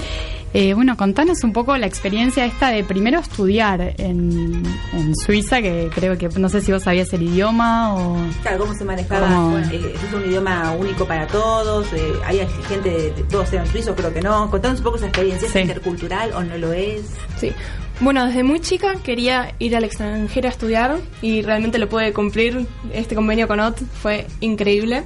[0.52, 5.88] Eh, bueno, contanos un poco la experiencia esta de primero estudiar en, en Suiza, que
[5.94, 8.16] creo que no sé si vos sabías el idioma o...
[8.42, 9.62] Claro, cómo se manejaba.
[9.72, 11.86] Eh, es un idioma único para todos.
[11.92, 14.50] eh, hay gente, de, de- todos eran suizos, creo que no.
[14.50, 15.46] Contanos un poco esa experiencia.
[15.46, 15.60] ¿Es Sí.
[15.60, 17.02] intercultural o no lo es?
[17.38, 17.52] Sí.
[18.00, 22.66] Bueno, desde muy chica quería ir al extranjero a estudiar y realmente lo pude cumplir.
[22.92, 25.04] Este convenio con OT fue increíble.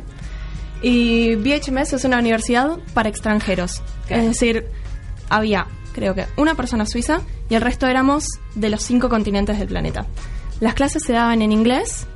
[0.81, 3.83] Y BHMS es una universidad para extranjeros.
[4.07, 4.23] Claro.
[4.23, 4.67] Es decir,
[5.37, 9.69] había, creo que, una persona suiza y el resto éramos de los cinco continentes del
[9.69, 10.07] planeta.
[10.61, 12.07] Las clases se daban en inglés,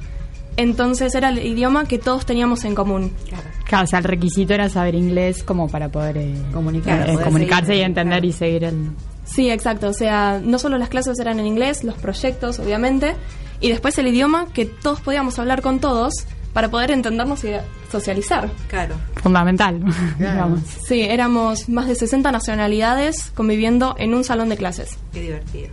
[0.57, 3.12] entonces era el idioma que todos teníamos en común.
[3.28, 3.44] Claro.
[3.64, 7.24] Claro, o sea, el requisito era saber inglés como para poder eh, Comunicar, eh, poder
[7.24, 8.26] comunicarse seguir, y entender claro.
[8.26, 8.90] y seguir el...
[9.24, 9.88] Sí, exacto.
[9.88, 13.14] O sea, no solo las clases eran en inglés, los proyectos, obviamente,
[13.61, 16.14] y después el idioma que todos podíamos hablar con todos
[16.52, 17.50] para poder entendernos y
[17.90, 18.50] socializar.
[18.68, 18.94] Claro.
[19.22, 19.80] Fundamental,
[20.18, 20.61] digamos.
[20.87, 24.98] Sí, éramos más de 60 nacionalidades conviviendo en un salón de clases.
[25.12, 25.68] Qué divertido.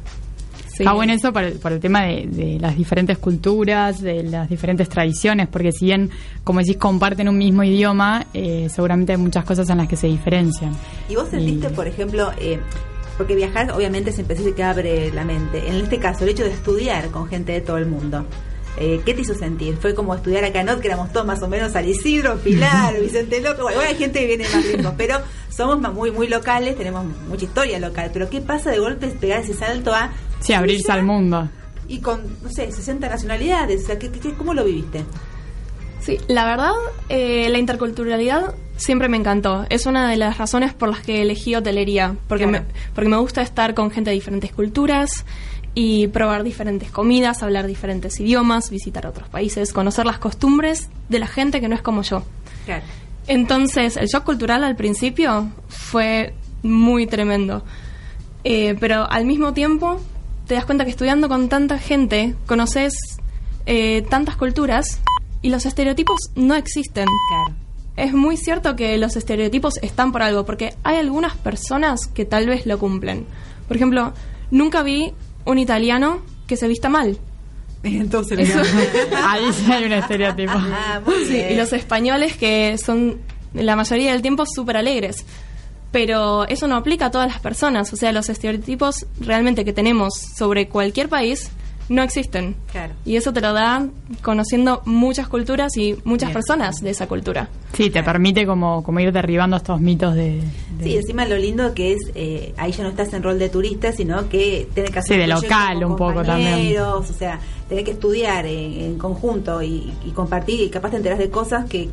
[0.67, 0.83] Sí.
[0.83, 4.49] Está bueno eso por el, por el tema de, de las diferentes culturas, de las
[4.49, 6.09] diferentes tradiciones, porque si bien,
[6.43, 10.07] como decís, comparten un mismo idioma, eh, seguramente hay muchas cosas en las que se
[10.07, 10.71] diferencian.
[11.07, 12.59] ¿Y vos sentiste, Y- por ejemplo, eh,
[13.17, 15.65] porque viajar obviamente siempre se que abre la mente.
[15.69, 18.25] En este caso, el hecho de estudiar con gente de todo el mundo.
[18.77, 19.77] Eh, ¿Qué te hizo sentir?
[19.77, 22.99] ¿Fue como estudiar acá en Not, que éramos todos más o menos San Isidro, Pilar,
[23.01, 23.61] Vicente López?
[23.61, 25.17] Bueno, igual hay gente que viene más lejos, pero
[25.49, 28.09] somos muy muy locales, tenemos mucha historia local.
[28.13, 30.11] Pero ¿qué pasa de golpe pegar ese salto a...
[30.41, 31.49] Sí, abrirse al mundo.
[31.87, 33.83] Y con, no sé, 60 nacionalidades.
[33.83, 35.03] O sea, ¿qué, qué- ¿cómo lo viviste?
[36.01, 36.71] Sí, la verdad,
[37.09, 39.65] eh, la interculturalidad siempre me encantó.
[39.69, 42.65] Es una de las razones por las que elegí hotelería, porque, Claro.
[42.67, 45.25] me, porque me gusta estar con gente de diferentes culturas
[45.75, 51.27] y probar diferentes comidas, hablar diferentes idiomas, visitar otros países, conocer las costumbres de la
[51.27, 52.23] gente que no es como yo.
[52.65, 52.83] Claro.
[53.27, 56.33] Entonces, el shock cultural al principio fue
[56.63, 57.63] muy tremendo.
[58.43, 59.99] Eh, pero al mismo tiempo,
[60.47, 62.93] te das cuenta que estudiando con tanta gente, conoces
[63.65, 65.01] eh, tantas culturas
[65.41, 67.07] y los estereotipos no existen.
[67.29, 67.57] Claro.
[67.97, 72.47] Es muy cierto que los estereotipos están por algo, porque hay algunas personas que tal
[72.47, 73.25] vez lo cumplen.
[73.67, 74.13] Por ejemplo,
[74.51, 75.13] nunca vi
[75.45, 77.17] un italiano que se vista mal.
[77.83, 78.59] Entonces, Eso-
[79.25, 80.53] Ahí sí hay un estereotipo.
[80.55, 81.53] Ah, muy Sí, bien.
[81.53, 83.19] y los españoles que son
[83.53, 85.25] la mayoría del tiempo súper alegres.
[85.91, 87.93] Pero eso no aplica a todas las personas.
[87.93, 91.49] O sea, los estereotipos realmente que tenemos sobre cualquier país
[91.89, 92.55] no existen.
[92.71, 92.93] Claro.
[93.05, 93.87] Y eso te lo da
[94.21, 96.33] conociendo muchas culturas y muchas Bien.
[96.33, 97.47] personas de esa cultura.
[97.73, 100.41] Sí, te permite como, como ir derribando estos mitos de...
[100.77, 103.49] de- Sí, encima lo lindo que es, eh, ahí ya no estás en rol de
[103.49, 106.75] turista, sino que tenés que hacer Sí, de local un poco también.
[106.81, 111.19] O sea, tenés que estudiar en, en conjunto y, y compartir y capaz te enterás
[111.19, 111.89] de cosas que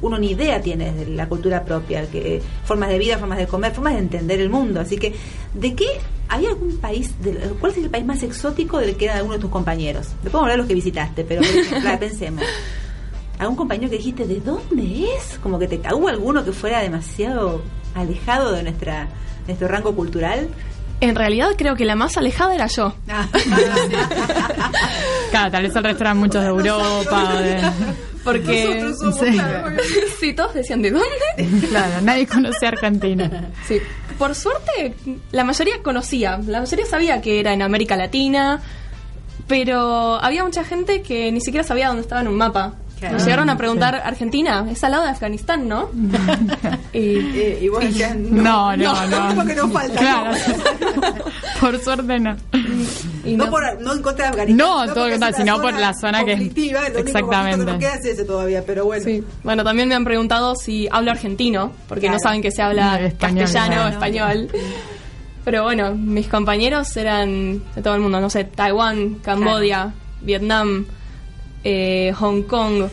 [0.00, 3.72] uno ni idea tiene de la cultura propia, que formas de vida, formas de comer,
[3.72, 4.80] formas de entender el mundo.
[4.80, 5.14] Así que,
[5.54, 5.86] ¿de qué
[6.28, 9.40] hay algún país, del- cuál es el país más exótico del que era alguno de
[9.40, 10.06] tus compañeros?
[10.22, 11.42] Después vamos a hablar de los que visitaste, pero
[11.86, 12.42] ah, pensemos.
[13.38, 15.38] ¿Algún compañero que dijiste, ¿de dónde es?
[15.42, 17.62] Como que te hubo alguno que fuera demasiado
[17.94, 19.08] alejado de nuestra
[19.46, 20.48] nuestro rango cultural.
[21.00, 22.94] En realidad creo que la más alejada era yo.
[25.30, 27.60] Claro, tal vez el resto eran muchos de Europa o de...
[28.26, 28.92] Porque...
[29.20, 29.40] Sí.
[30.20, 31.06] Sí, todos decían, ¿de dónde?
[31.68, 33.50] Claro, nadie conoce Argentina.
[33.66, 33.80] Sí.
[34.18, 34.94] Por suerte,
[35.30, 38.60] la mayoría conocía, la mayoría sabía que era en América Latina,
[39.46, 42.74] pero había mucha gente que ni siquiera sabía dónde estaba en un mapa.
[42.98, 43.14] Claro.
[43.14, 45.90] Nos llegaron a preguntar, Argentina, es al lado de Afganistán, ¿no?
[46.94, 49.06] y, Eh, y vos decías, No, no, no.
[49.06, 49.98] Lo único que nos falta.
[50.00, 50.30] Claro.
[50.32, 51.14] no.
[51.60, 52.36] por suerte no.
[53.24, 54.56] y no, no- por, no en contra de Afganistán.
[54.56, 57.64] No, todo porque lo es contrario, una sino por la zona que- único Exactamente.
[57.66, 59.04] que nos queda es ese todavía, pero bueno.
[59.04, 59.22] Sí.
[59.42, 63.06] Bueno, también me han preguntado si hablo argentino, porque no saben que se habla No,
[63.06, 64.48] español, castellano o español.
[65.44, 70.86] Pero bueno, mis compañeros eran de todo el mundo, no sé, Taiwán, Cambodia, Vietnam,
[71.68, 72.88] eh, Hong Kong.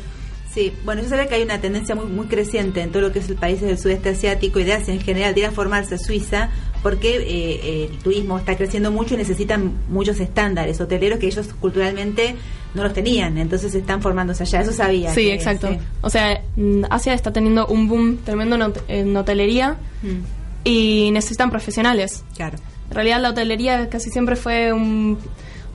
[0.53, 3.19] Sí, bueno, yo sabía que hay una tendencia muy muy creciente en todo lo que
[3.19, 5.95] es el países del sudeste asiático y de Asia en general de ir a formarse
[5.95, 6.49] a Suiza
[6.83, 7.21] porque eh,
[7.63, 12.35] eh, el turismo está creciendo mucho y necesitan muchos estándares hoteleros que ellos culturalmente
[12.75, 15.11] no los tenían, entonces están formándose allá, eso sabía.
[15.13, 15.69] Sí, que- exacto.
[15.69, 15.77] sí.
[16.01, 20.19] O sea, mm, Asia está teniendo un boom tremendo en hotelería Mm,
[20.65, 22.23] y necesitan profesionales.
[22.35, 22.57] claro,
[22.89, 25.17] En realidad la hotelería casi siempre fue un,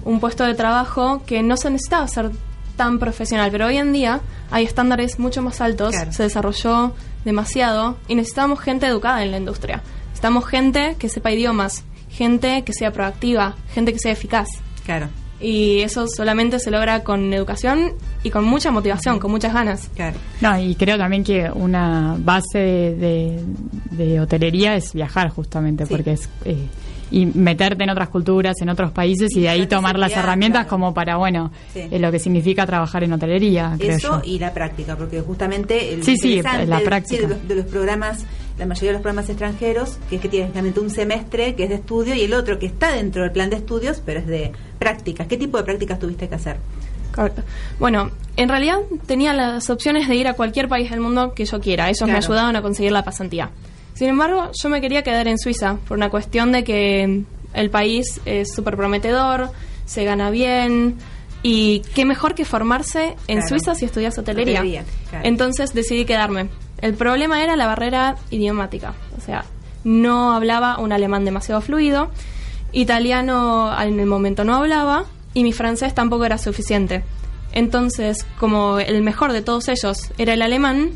[0.04, 2.30] un puesto de trabajo que no se necesitaba ser
[2.78, 6.12] tan profesional, pero hoy en día hay estándares mucho más altos, Claro.
[6.12, 6.94] se desarrolló
[7.26, 9.82] demasiado y necesitamos gente educada en la industria.
[10.06, 14.48] Necesitamos gente que sepa idiomas, gente que sea proactiva, gente que sea eficaz.
[14.86, 15.08] claro,
[15.40, 17.92] Y eso solamente se logra con educación
[18.24, 19.88] y con mucha motivación, con muchas ganas.
[19.94, 20.16] claro.
[20.40, 23.44] No, y creo también que una base de,
[23.92, 25.92] de hotelería es viajar justamente, Sí.
[25.94, 26.28] porque es...
[26.44, 26.56] eh,
[27.10, 30.68] y meterte en otras culturas, en otros países y de ahí tomar las herramientas claro.
[30.70, 31.80] como para, bueno, Sí.
[31.90, 34.30] eh, lo que significa trabajar en hotelería, creo Eso yo.
[34.30, 37.22] y la práctica, porque justamente el Sí, sí, la de- práctica.
[37.22, 38.24] de, los, de los programas,
[38.58, 41.68] la mayoría de los programas extranjeros, que es que tienen realmente un semestre que es
[41.68, 44.52] de estudio y el otro que está dentro del plan de estudios, pero es de
[44.78, 45.26] prácticas.
[45.26, 46.56] ¿Qué tipo de prácticas tuviste que hacer?
[47.14, 47.42] Correcto.
[47.80, 51.58] Bueno, en realidad tenía las opciones de ir a cualquier país del mundo que yo
[51.60, 51.88] quiera.
[51.88, 53.50] Ellos me ayudaban a conseguir la pasantía.
[53.98, 58.20] Sin embargo, yo me quería quedar en Suiza por una cuestión de que el país
[58.26, 59.50] es súper prometedor,
[59.86, 60.98] se gana bien
[61.42, 63.48] y qué mejor que formarse en Claro.
[63.48, 64.60] Suiza si estudias hotelería.
[64.60, 65.26] Hotelería, claro.
[65.26, 66.48] Entonces decidí quedarme.
[66.80, 68.94] El problema era la barrera idiomática.
[69.16, 69.44] O sea,
[69.82, 72.12] no hablaba un alemán demasiado fluido,
[72.70, 77.02] italiano en el momento no hablaba y mi francés tampoco era suficiente.
[77.50, 80.90] Entonces, como el mejor de todos ellos era el alemán,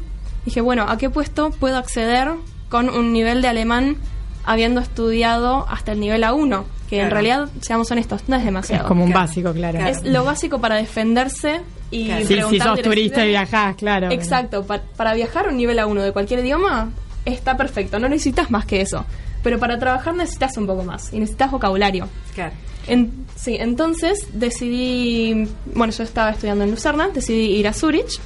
[0.45, 2.31] dije, bueno, ¿a qué puesto puedo acceder
[2.73, 3.97] con un nivel de alemán
[4.45, 6.65] habiendo estudiado hasta el nivel A1?
[6.89, 8.83] Que en realidad, seamos honestos, no es demasiado.
[8.85, 9.27] Es como un Claro.
[9.27, 9.79] básico, claro.
[9.87, 12.27] Es lo básico para defenderse y Claro.
[12.27, 14.11] Sí, si sos turista y viajás, claro.
[14.11, 16.91] Exacto, pa- para viajar a un nivel A1 de cualquier idioma
[17.25, 19.05] está perfecto, no necesitas más que eso.
[19.43, 22.09] Pero para trabajar necesitas un poco más y necesitas vocabulario.
[22.35, 22.53] Claro.
[22.87, 28.21] En- sí, entonces decidí, bueno, yo estaba estudiando en Lucerna, decidí ir a Zurich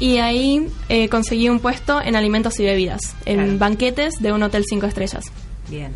[0.00, 3.58] y ahí eh, conseguí un puesto en alimentos y bebidas, en Claro.
[3.58, 5.24] banquetes de un hotel cinco estrellas.
[5.70, 5.92] Bien.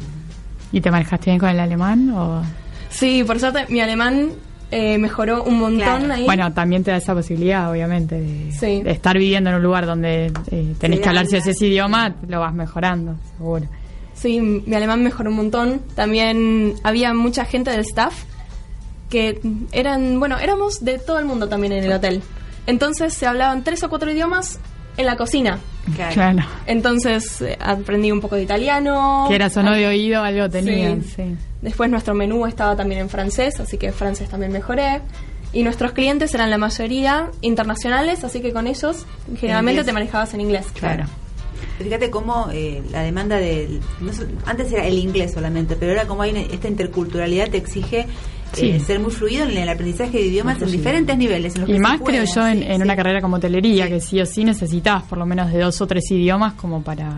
[0.72, 2.10] ¿Y te manejaste bien con el alemán?
[2.10, 2.42] O...
[2.90, 4.30] Sí, por suerte mi alemán
[4.70, 6.14] eh, mejoró un montón Claro.
[6.14, 6.24] ahí.
[6.24, 8.82] Bueno, también te da esa posibilidad, obviamente, de, Sí.
[8.82, 12.40] de estar viviendo en un lugar donde eh, tenés Sí, que hablar ese idioma, lo
[12.40, 13.66] vas mejorando, seguro.
[14.14, 15.80] Sí, mi alemán mejoró un montón.
[15.94, 18.14] También había mucha gente del staff
[19.08, 19.40] que
[19.72, 22.20] eran, bueno, éramos de todo el mundo también en el hotel.
[22.68, 24.60] Entonces se hablaban tres o cuatro idiomas
[24.96, 25.58] en la cocina.
[25.96, 26.12] Claro.
[26.14, 26.42] Claro.
[26.66, 29.24] Entonces eh, aprendí un poco de italiano.
[29.28, 31.12] Que era sonó de oído, algo tenían, Sí.
[31.16, 31.36] sí.
[31.62, 35.00] Después nuestro menú estaba también en francés, así que francés también mejoré.
[35.52, 39.06] Y nuestros clientes eran la mayoría internacionales, así que con ellos
[39.38, 39.86] generalmente inglés.
[39.86, 40.66] te manejabas en inglés.
[40.78, 41.04] Claro.
[41.78, 43.80] Fíjate cómo eh, la demanda del...
[44.00, 48.06] no so- antes era el inglés solamente, pero ahora como hay esta interculturalidad te exige
[48.52, 48.70] Sí.
[48.70, 51.54] eh, ser muy fluido en el aprendizaje de idiomas en diferentes niveles.
[51.54, 52.82] En los Y que más creo yo en, sí, en sí.
[52.82, 53.92] una carrera como hotelería, Sí.
[53.92, 57.10] que sí o sí necesitabas por lo menos de dos o tres idiomas como para...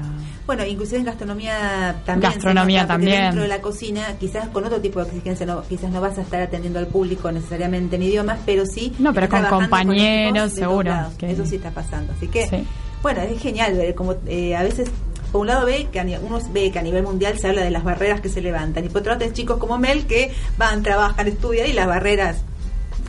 [0.46, 2.32] Bueno, inclusive en gastronomía también.
[2.32, 3.22] Gastronomía nota, también.
[3.22, 6.22] Dentro de la cocina, quizás con otro tipo de exigencia, no, quizás no vas a
[6.22, 8.92] estar atendiendo al público necesariamente en idiomas, pero sí.
[8.98, 12.12] No, pero con compañeros, seguro, que- Eso sí está pasando.
[12.12, 12.64] Así que,
[13.02, 14.90] bueno, es genial ver como eh, a veces.
[15.32, 17.62] Por un lado ve que a, ni- uno ve que a nivel mundial se habla
[17.62, 20.32] de las barreras que se levantan y por otro lado tenés chicos como Mel que
[20.58, 22.42] van, trabajan, estudian y las barreras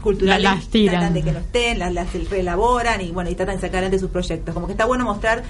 [0.01, 0.95] culturales La- las tiran.
[0.99, 3.99] tratan de que no estén, las, las reelaboran y bueno y tratan de sacar adelante
[3.99, 4.53] sus proyectos.
[4.53, 5.43] Como que está bueno mostrar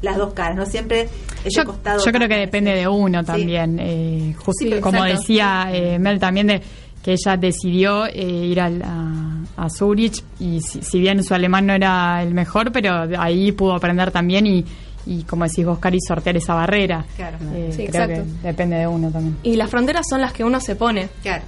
[0.00, 1.08] las dos caras, no siempre
[1.44, 2.04] ese Yo, costado.
[2.04, 3.26] yo creo que depende de uno Sí.
[3.26, 3.78] también.
[3.80, 5.18] eh, justo Sí, como exacto.
[5.20, 6.62] decía eh, Mel también, de
[7.02, 11.66] que ella decidió eh, ir al- a, a Zurich y si, si bien su alemán
[11.66, 14.64] no era el mejor, pero ahí pudo aprender también y,
[15.08, 17.04] y como decís vos, Cari, sortear esa barrera.
[17.16, 17.38] Claro.
[17.54, 18.30] Eh, Sí, creo exacto.
[18.42, 19.36] que depende de uno también.
[19.42, 21.08] Y las fronteras son las que uno se pone.
[21.22, 21.44] Claro.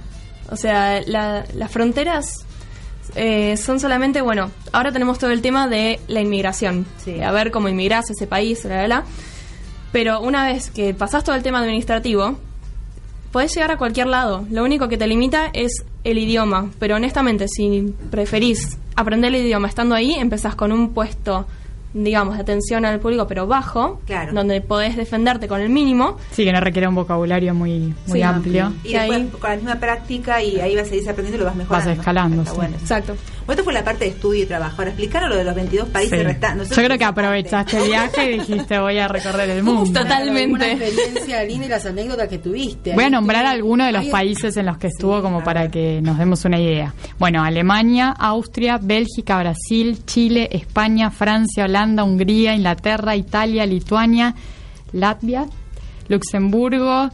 [0.49, 2.33] O sea, la- las fronteras
[3.15, 6.85] eh, son solamente, bueno, ahora tenemos todo el tema de la inmigración.
[7.03, 7.21] Sí.
[7.21, 9.03] a ver cómo inmigrás a ese país, bla, bla, bla.
[9.91, 12.37] Pero una vez que pasás todo el tema administrativo,
[13.31, 14.45] podés llegar a cualquier lado.
[14.49, 16.69] Lo único que te limita es el idioma.
[16.79, 21.45] Pero honestamente, si preferís aprender el idioma estando ahí, empezás con un puesto,
[21.93, 24.33] digamos, de atención al público, pero bajo, Claro.
[24.33, 26.17] donde podés defenderte con el mínimo.
[26.31, 28.73] Sí, que no requiere un vocabulario muy, muy Sí, amplio.
[28.83, 31.39] Y Y después ahí- con la misma práctica y ahí vas a seguir aprendiendo y
[31.39, 31.89] lo vas mejorando.
[31.89, 32.57] Vas escalando, Está sí.
[32.57, 32.75] bueno.
[32.79, 33.15] Exacto.
[33.45, 34.75] Bueno, esto fue la parte de estudio y trabajo.
[34.77, 36.23] Ahora explicaron lo de los 22 países Sí.
[36.25, 36.69] restantes.
[36.69, 39.99] Yo creo que aprovechaste el viaje y dijiste voy a recorrer el mundo.
[40.01, 40.53] Totalmente.
[40.53, 42.93] Una experiencia linda y las anécdotas que tuviste.
[42.93, 46.17] Voy a nombrar algunos de los países en los que estuvo como para que nos
[46.17, 46.93] demos una idea.
[47.19, 54.35] Bueno, Alemania, Austria, Bélgica, Brasil, Chile, España, Francia, Holanda, Hungría, Inglaterra, Italia, Lituania,
[54.93, 55.45] Latvia,
[56.07, 57.09] Luxemburgo,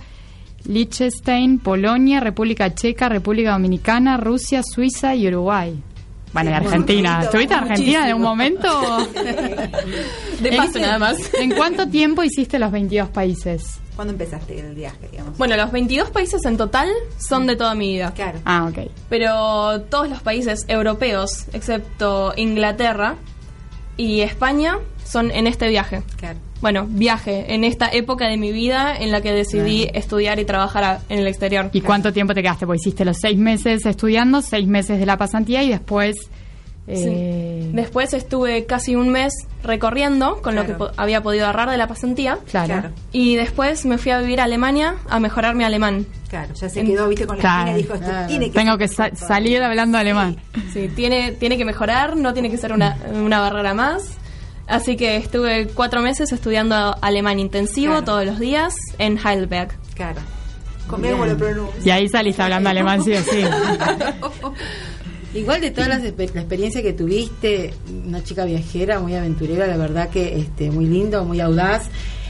[0.66, 5.82] Liechtenstein, Polonia, República Checa, República Dominicana, Rusia, Suiza y Uruguay.
[6.38, 7.22] Bueno, y Argentina.
[7.24, 8.68] ¿Estuviste en Argentina en un momento?
[10.40, 11.18] De ¿En paso nada más.
[11.34, 13.80] ¿En cuánto tiempo hiciste los 22 países?
[13.96, 15.36] ¿Cuándo empezaste el viaje, digamos?
[15.40, 18.14] Bueno, los 22 países en total son de toda mi vida.
[18.14, 18.38] Claro.
[18.46, 18.88] Ah, ok.
[19.10, 23.16] Pero todos los países europeos, excepto Inglaterra
[23.98, 24.78] y España,
[25.10, 26.02] son en este viaje.
[26.18, 26.40] Claro.
[26.62, 30.84] Bueno, viaje, en esta época de mi vida en la que decidí estudiar y trabajar
[30.84, 31.70] a- en el exterior.
[31.72, 32.66] ¿Y cuánto tiempo te quedaste?
[32.66, 36.16] Porque hiciste los seis meses estudiando, seis meses de la pasantía y después...
[36.88, 37.72] eh, Sí.
[37.74, 40.92] Después estuve casi un mes recorriendo con lo que Claro.
[40.94, 42.40] po- había podido ahorrar de la pasantía.
[42.50, 42.68] Claro.
[42.74, 42.90] Claro.
[43.12, 46.08] Y después me fui a vivir a Alemania a mejorar mi alemán.
[46.30, 47.60] Claro, ya se En- quedó, viste, con la Claro.
[47.72, 48.28] espina y dijo, esto Claro.
[48.28, 50.38] tiene que Tengo que sa- salir hablando alemán.
[50.74, 54.18] Sí, tiene, tiene que mejorar, no tiene que ser una, una barrera más.
[54.68, 58.06] Así que estuve cuatro meses estudiando alemán intensivo Claro.
[58.06, 59.70] todos los días en Heidelberg.
[59.96, 60.20] Claro.
[60.88, 61.82] Conmigo lo pronuncio.
[61.84, 63.44] Y ahí saliste hablando alemán, sí o sí.
[65.34, 66.10] Igual de todas las la
[66.42, 67.74] experiencia que tuviste,
[68.06, 71.90] una chica viajera, muy aventurera, la verdad que este muy lindo, muy audaz.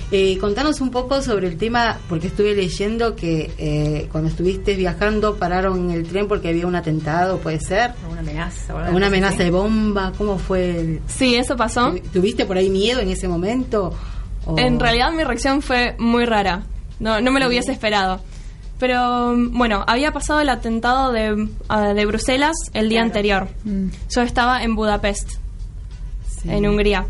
[0.10, 5.36] Eh, contanos un poco sobre el tema, porque estuve leyendo que eh, cuando estuviste viajando
[5.36, 7.92] pararon el tren porque había un atentado, ¿puede ser?
[8.10, 8.74] Una amenaza.
[8.94, 10.80] Una amenaza de bomba, ¿cómo fue?
[10.80, 11.94] el- Sí, eso pasó.
[12.14, 13.94] ¿Tuviste por ahí miedo en ese momento?
[14.46, 16.64] O- En realidad mi reacción fue muy rara.
[17.02, 18.22] No, no me lo hubiese esperado.
[18.80, 23.08] Pero bueno, había pasado el atentado de, ah, de Bruselas el día Claro.
[23.08, 23.48] anterior.
[23.66, 23.88] Mm.
[24.16, 25.32] Yo estaba en Budapest,
[26.42, 26.50] Sí.
[26.50, 27.06] en Hungría.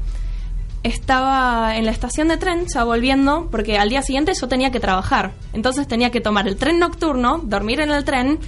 [0.84, 4.80] Estaba en la estación de tren, ya volviendo, porque al día siguiente yo tenía que
[4.80, 5.34] trabajar.
[5.54, 8.40] Entonces tenía que tomar el tren nocturno, dormir en el tren,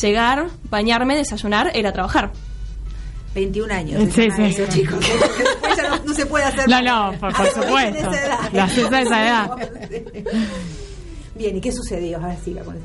[0.00, 2.32] llegar, bañarme, desayunar e ir a trabajar.
[3.34, 4.02] 21 años.
[4.14, 4.42] Sí, de sí.
[4.42, 4.96] eso, chicos.
[5.20, 7.12] Porque después ya no, no se puede hacer No, nada.
[7.12, 7.78] no, por, por supuesto.
[7.78, 8.38] en esa edad.
[8.52, 9.50] Lo haces a esa edad.
[11.34, 12.16] Bien, ¿y qué sucedió?
[12.18, 12.84] A ver, siga con eso.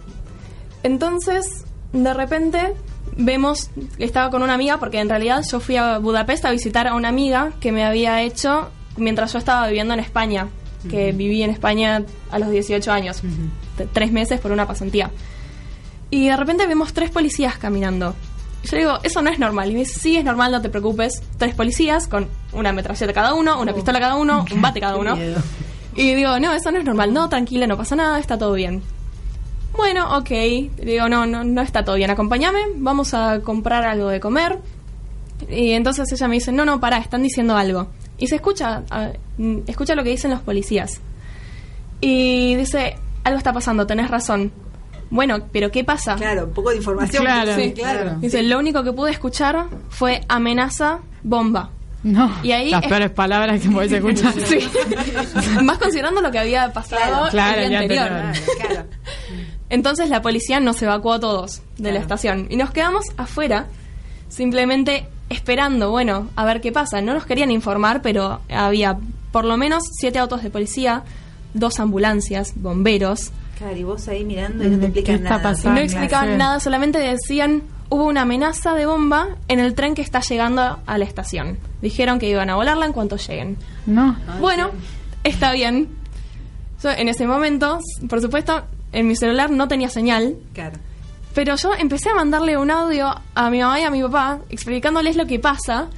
[0.83, 1.45] Entonces,
[1.93, 2.73] de repente,
[3.15, 6.95] vemos, estaba con una amiga, porque en realidad yo fui a Budapest a visitar a
[6.95, 10.47] una amiga que me había hecho mientras yo estaba viviendo en España,
[10.89, 13.21] que viví en España a los 18 años,
[13.77, 15.11] t- tres meses por una pasantía.
[16.09, 18.15] Y de repente vemos tres policías caminando.
[18.63, 19.69] Yo digo, eso no es normal.
[19.69, 21.21] Y me dice, sí, es normal, no te preocupes.
[21.37, 25.15] Tres policías con una metralleta cada uno, una pistola cada uno, un bate cada uno.
[25.95, 27.13] Y digo, no, eso no es normal.
[27.13, 28.81] No, tranquila, no pasa nada, está todo bien.
[29.75, 30.29] Bueno, ok.
[30.83, 32.09] Digo, no, no, no está todo bien.
[32.11, 34.59] Acompáñame, vamos a comprar algo de comer.
[35.49, 37.87] Y entonces ella me dice, no, no, pará, están diciendo algo.
[38.21, 38.83] Y se escucha,
[39.37, 41.01] mm, escucha lo que dicen los policías.
[41.99, 44.51] Y dice, algo está pasando, tenés razón.
[45.09, 46.15] Bueno, pero ¿qué pasa?
[46.15, 47.23] Claro, un poco de información.
[47.23, 47.55] Claro.
[47.55, 48.15] sí, claro.
[48.21, 51.71] Dice, lo único que pude escuchar fue amenaza, bomba.
[52.03, 54.33] No, Y ahí las es- peores palabras que podés escuchar.
[54.45, 54.59] Sí.
[55.63, 58.07] Más considerando lo que había pasado Claro, el día anterior.
[58.07, 58.57] anterior.
[58.59, 58.85] Claro.
[59.69, 61.93] Entonces la policía nos evacuó a todos de Claro.
[61.95, 63.67] la estación y nos quedamos afuera
[64.29, 67.01] simplemente esperando, bueno, a ver qué pasa.
[67.01, 68.97] No nos querían informar, pero había
[69.31, 71.03] por lo menos siete autos de policía,
[71.53, 73.31] dos ambulancias, bomberos.
[73.57, 75.43] Claro, y vos ahí mirando y no te ¿Qué explican está nada.
[75.43, 75.79] Pasando?
[75.79, 76.35] no explicaban sí.
[76.37, 80.97] nada, solamente decían hubo una amenaza de bomba en el tren que está llegando a
[80.97, 81.57] la estación.
[81.81, 83.57] Dijeron que iban a volarla en cuanto lleguen.
[83.85, 84.15] No.
[84.39, 84.71] Bueno,
[85.23, 85.89] está bien.
[86.81, 87.79] Yo en ese momento,
[88.09, 88.63] por supuesto,
[88.93, 90.77] en mi celular no tenía señal, Claro.
[91.33, 95.15] Pero yo empecé a mandarle un audio a mi mamá y a mi papá explicándoles
[95.15, 95.89] lo que pasa.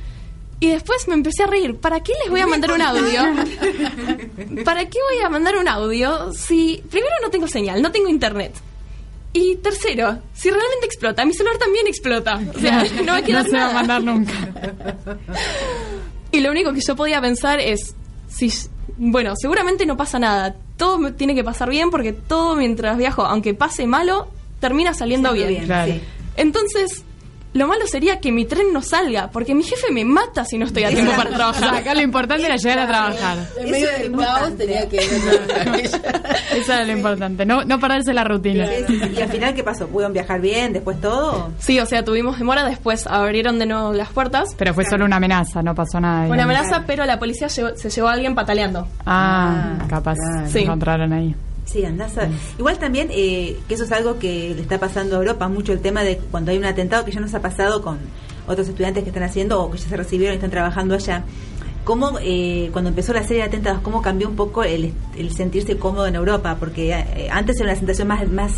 [0.59, 1.75] Y después me empecé a reír.
[1.75, 3.21] ¿Para qué les voy a mandar un audio?
[4.63, 8.53] ¿Para qué voy a mandar un audio si primero no tengo señal, no tengo internet?
[9.33, 12.39] Y tercero, si realmente explota, mi celular también explota.
[12.55, 14.33] O sea, no va a quedar no se va a mandar nunca.
[16.31, 17.95] Y lo único que yo podía pensar es,
[18.27, 18.51] si,
[18.97, 20.55] bueno, seguramente no pasa nada.
[20.77, 24.29] Todo tiene que pasar bien porque todo mientras viajo, aunque pase malo,
[24.63, 25.65] termina saliendo bien.
[25.65, 25.91] Claro.
[25.91, 26.01] sí.
[26.37, 27.03] Entonces,
[27.53, 30.65] lo malo sería que mi tren no salga, porque mi jefe me mata si no
[30.65, 31.75] estoy a tiempo para O sea, trabajar.
[31.75, 33.37] acá lo importante era llegar a trabajar.
[33.59, 36.01] En medio Eso es del caos tenía que ir a trabajar ella.
[36.55, 38.65] Eso era lo importante, no, no perderse la rutina.
[38.89, 39.87] Y al final, ¿qué pasó?
[39.87, 41.51] ¿Pudieron viajar bien después todo?
[41.59, 44.49] Sí, o sea, tuvimos demora, después abrieron de nuevo las puertas.
[44.57, 46.25] Pero fue solo una amenaza, no pasó nada.
[46.25, 48.87] Fue una amenaza, pero la policía llevó- se llevó a alguien pataleando.
[49.05, 50.47] Ah, Ah, capaz claro.
[50.47, 50.63] se Sí.
[50.63, 51.35] encontraron ahí.
[51.65, 52.27] Sí, andás a-
[52.59, 55.79] Igual también, eh, que eso es algo que le está pasando a Europa, mucho el
[55.79, 57.99] tema de cuando hay un atentado, que ya nos ha pasado con
[58.47, 61.23] otros estudiantes que están haciendo o que ya se recibieron y están trabajando allá.
[61.85, 65.77] Cómo, eh, cuando empezó la serie de atentados, cómo cambió un poco el, el sentirse
[65.77, 68.51] cómodo en Europa, porque eh, antes era una sensación más, más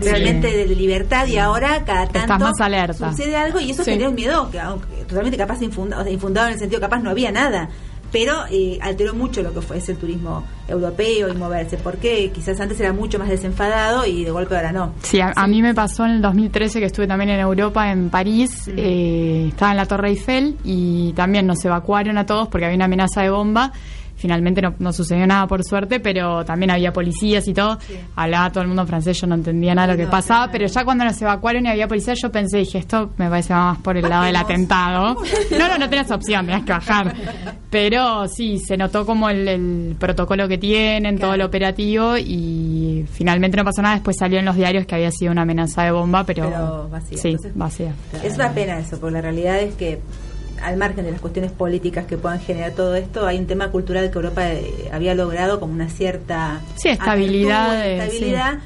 [0.00, 3.10] realmente de libertad y ahora cada Estás tanto más alerta.
[3.10, 3.92] sucede algo y eso Sí.
[3.92, 6.98] genera un miedo que aunque totalmente capaz infundado, o sea, infundado en el sentido capaz
[7.00, 7.70] no había nada
[8.12, 11.76] pero eh, alteró mucho lo que fue ese turismo europeo y moverse.
[11.76, 14.92] Porque quizás antes era mucho más desenfadado y de golpe ahora no.
[15.02, 18.10] Sí, a, a mí me pasó en el 2013 que estuve también en Europa, en
[18.10, 22.76] París, eh, estaba en la Torre Eiffel y también nos evacuaron a todos porque había
[22.76, 23.72] una amenaza de bomba.
[24.18, 27.78] Finalmente no, no sucedió nada por suerte, pero también había policías y todo.
[28.16, 30.84] Hablaba todo el mundo francés, yo no entendía nada de lo que pasaba, pero ya
[30.84, 34.08] cuando nos evacuaron y había policías, yo pensé, dije, esto me parece más por el
[34.08, 35.16] lado del atentado.
[35.58, 37.14] No, no, no tenías opción, tenías que bajar.
[37.70, 43.56] Pero sí, se notó como el, el protocolo que tienen, todo lo operativo y finalmente
[43.56, 43.94] no pasó nada.
[43.96, 47.18] Después salió en los diarios que había sido una amenaza de bomba, pero, Pero vacía.
[47.18, 47.92] Sí, Entonces, vacía.
[48.22, 50.00] es una pena eso porque la realidad es que
[50.62, 54.10] al margen de las cuestiones políticas que puedan generar todo esto hay un tema cultural
[54.10, 58.58] que Europa eh, había logrado como una cierta Sí, estabilidad, eh, estabilidad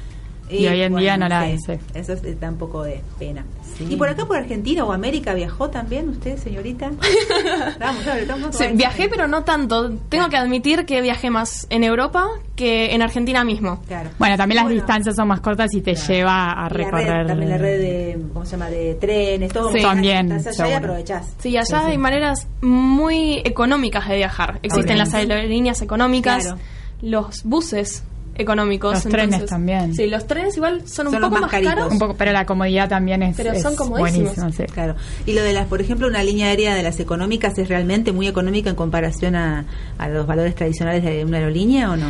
[0.59, 1.73] Y hoy en día no la sí.
[1.93, 3.43] Eso es, da un poco de pena.
[3.79, 6.91] Y por acá, por Argentina o América, ¿viajó también usted, señorita?
[7.79, 9.91] Vamos, a ver, estamos Sí, viajé, pero no tanto.
[10.09, 13.81] Tengo que admitir que viajé más en Europa que en Argentina mismo.
[13.87, 14.11] Claro.
[14.19, 16.85] Bueno, también las Bueno, distancias son más cortas y te lleva a y la red,
[16.85, 17.27] recorrer.
[17.27, 18.69] también la red de, ¿cómo se llama?
[18.69, 19.71] De trenes, todo.
[19.71, 21.33] Sí, también, allá y aprovechás.
[21.39, 24.59] Sí, allá hay maneras muy económicas de viajar.
[24.61, 26.59] Existen las aerolíneas económicas, Claro.
[27.01, 28.03] los buses
[28.35, 28.93] económicos.
[28.93, 29.93] Los trenes también.
[29.93, 31.91] Sí, los trenes igual son, un Son poco más caros.
[31.91, 34.35] Un poco, pero la comodidad también es, Pero es son comodísimos.
[34.35, 34.51] buenísima.
[34.51, 34.63] sí.
[34.73, 34.95] Claro.
[35.25, 38.27] Y lo de las, por ejemplo, una línea aérea de las económicas es realmente muy
[38.27, 39.65] económica en comparación a,
[39.97, 42.07] a los valores tradicionales de una aerolínea o no?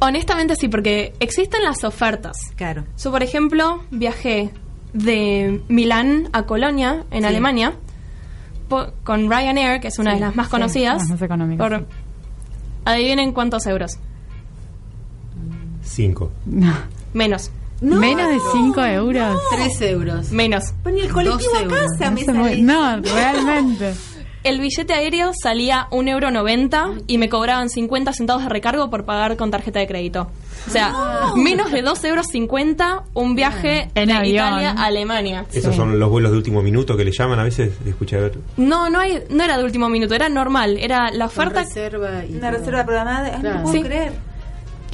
[0.00, 2.36] Honestamente sí, porque existen las ofertas.
[2.56, 2.84] Claro.
[3.02, 4.50] Yo, por ejemplo, viajé
[4.92, 7.26] de Milán a Colonia, en Sí.
[7.28, 7.72] Alemania,
[8.68, 10.98] po- con Ryanair, que es una Sí, de las más sí, conocidas.
[10.98, 11.84] las más económicas, por- sí.
[12.84, 13.92] Adivinen cuántos euros.
[15.82, 16.30] Cinco.
[16.46, 16.72] No.
[17.14, 17.50] Menos.
[17.80, 19.36] No, Menos de 5 euros.
[19.56, 20.30] Tres euros.
[20.30, 20.72] Menos.
[20.84, 22.62] Pues ni el colectivo a casa No, me sale.
[22.62, 23.94] no, realmente.
[24.44, 29.04] El billete aéreo salía un euro noventa y me cobraban 50 centavos de recargo por
[29.04, 30.32] pagar con tarjeta de crédito.
[30.66, 30.92] O sea,
[31.36, 34.34] menos de 2 euros 50 un viaje En de avión.
[34.48, 35.46] Italia a Alemania.
[35.52, 35.76] Esos Sí.
[35.76, 37.72] son los vuelos de último minuto que le llaman a veces.
[37.86, 38.36] Escuché ver.
[38.56, 41.60] No, no hay, no era de último minuto, era normal, era la oferta.
[41.62, 42.58] reserva y Una todo.
[42.58, 43.34] reserva programada.
[43.36, 43.56] Ay, Claro.
[43.58, 43.82] No puedo Sí.
[43.84, 44.12] creer.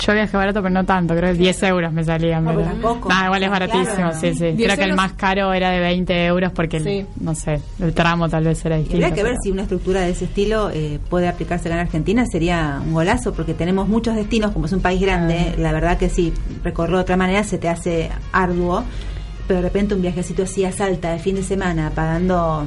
[0.01, 2.45] Yo viajé barato, pero no tanto, creo que 10 euros me salían.
[2.45, 2.71] No, ¿verdad?
[2.73, 3.09] tampoco.
[3.13, 4.21] Ah, igual es baratísimo, Claro.
[4.21, 4.53] sí, sí.
[4.53, 7.93] 10 Creo que el más caro era de 20 euros porque, el- no sé, el
[7.95, 9.05] tramo tal vez era Y distinto.
[9.05, 11.81] habría que ver pero- si una estructura de ese estilo eh, puede aplicarse acá en
[11.87, 15.99] Argentina, sería un golazo, porque tenemos muchos destinos, como es un país grande, la verdad
[15.99, 16.33] que sí,
[16.63, 18.85] recorrerlo de otra manera se te hace arduo,
[19.49, 22.67] pero de repente un viajecito así a Salta de fin de semana, pagando...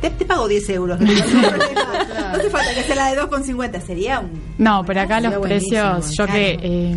[0.00, 1.00] Te, te pago 10 euros.
[1.00, 4.30] No, no hace falta que sea la de 2,50, sería un...
[4.58, 6.96] No, pero acá los precios, yo que eh,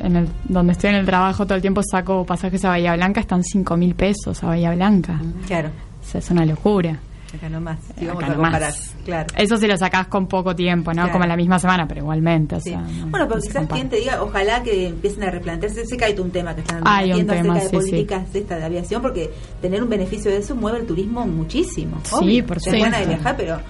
[0.00, 3.20] en el, donde estoy en el trabajo todo el tiempo saco pasajes a Bahía Blanca,
[3.20, 5.20] están 5 mil pesos a Bahía Blanca.
[5.46, 5.68] Claro,
[6.00, 6.98] O sea, es una locura.
[7.36, 8.50] Acá nomás, si vamos acá a nomás.
[8.52, 8.74] comparar.
[9.04, 9.26] Claro.
[9.36, 10.94] Eso si lo sacás con poco tiempo, ¿no?
[11.02, 11.12] Claro.
[11.12, 12.56] Como en la misma semana, pero igualmente.
[12.56, 12.70] O Sí.
[12.70, 15.86] sea, no- bueno, pero no quizás quien te diga, ojalá que empiecen a replantearse.
[15.86, 17.90] Sé que hay un tema que están Hay un debatiendo tema, acerca de sí, sí.
[17.92, 21.98] políticas de esta de aviación, porque tener un beneficio de eso mueve el turismo muchísimo.
[22.04, 23.08] Sí, por Tenés ganas de supuesto.
[23.08, 23.60] viajar, pero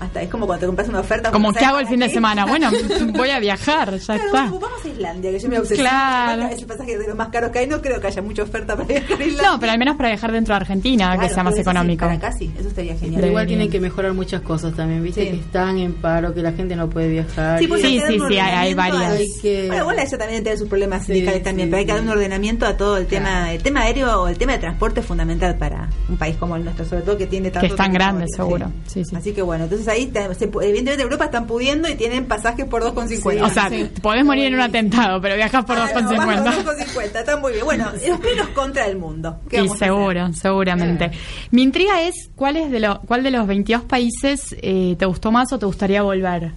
[0.00, 1.30] hasta es como cuando te compras una oferta.
[1.30, 2.46] Como ¿sabes que hago el fin de semana.
[2.46, 2.70] Bueno,
[3.14, 4.42] voy a viajar, ya Claro, está.
[4.42, 5.90] bueno, vamos a Islandia, que yo me obsesiono.
[5.90, 6.42] Claro.
[6.48, 7.66] Es el pasaje de los más caros que hay.
[7.66, 9.50] No creo que haya mucha oferta para viajar a Islandia.
[9.50, 11.60] No, pero al menos para viajar dentro de Argentina, Claro, que sea más eso sí,
[11.62, 12.00] económico.
[12.00, 13.14] para acá sí, eso estaría genial.
[13.16, 15.30] Pero igual tienen que mejorar muchas cosas también, viste Sí.
[15.30, 17.58] que están en paro, que la gente no puede viajar.
[17.58, 19.20] Sí, pues Sí, que dar sí, un sí, hay- hay ordenamiento varias.
[19.20, 21.86] Hay que- Bueno, igual ella también tiene sus problemas Sí, sindicales sí, también, pero hay
[21.86, 23.52] que dar un ordenamiento a todo el tema.
[23.52, 26.64] El tema aéreo o el tema de transporte es fundamental para un país como el
[26.64, 28.70] nuestro, sobre todo que tiene tanto Que es tan grande, seguro.
[28.86, 29.16] Sí, sí.
[29.16, 32.82] Así que bueno, entonces ahí te- se evidentemente Europa están pudiendo y tienen pasajes por
[32.82, 33.42] 2,50.
[33.44, 33.70] O sea,
[34.02, 36.64] podés morir en un atentado, pero viajas por Ah, no, vas 2,50.
[36.64, 37.64] por 2,50, está muy bien.
[37.64, 39.38] Bueno, los plenos contra el mundo.
[39.48, 41.10] ¿Qué Y seguro, seguramente.
[41.50, 45.30] Mi intriga es, ¿cuál, es de lo, cuál de los 22 países eh, te gustó
[45.32, 46.52] más o te gustaría volver?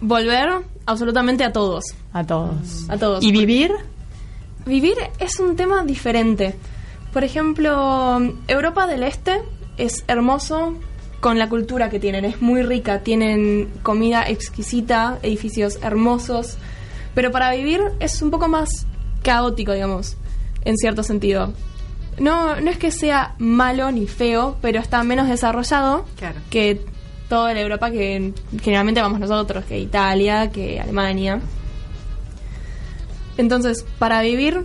[0.00, 0.48] Volver
[0.86, 1.84] absolutamente a todos.
[2.12, 2.88] A todos.
[2.88, 3.22] A todos.
[3.24, 3.72] ¿Y vivir?
[4.66, 6.54] Vivir es un tema diferente.
[7.12, 9.40] Por ejemplo, Europa del Este
[9.76, 10.74] es hermoso
[11.20, 16.56] con la cultura que tienen, es muy rica, tienen comida exquisita, edificios hermosos,
[17.14, 18.86] pero para vivir es un poco más
[19.22, 20.16] caótico, digamos,
[20.64, 21.52] en cierto sentido.
[22.20, 26.40] No, no es que sea malo ni feo, pero está menos desarrollado Claro.
[26.50, 26.84] que
[27.28, 31.40] toda la Europa que generalmente vamos nosotros, que Italia, que Alemania.
[33.36, 34.64] Entonces, para vivir,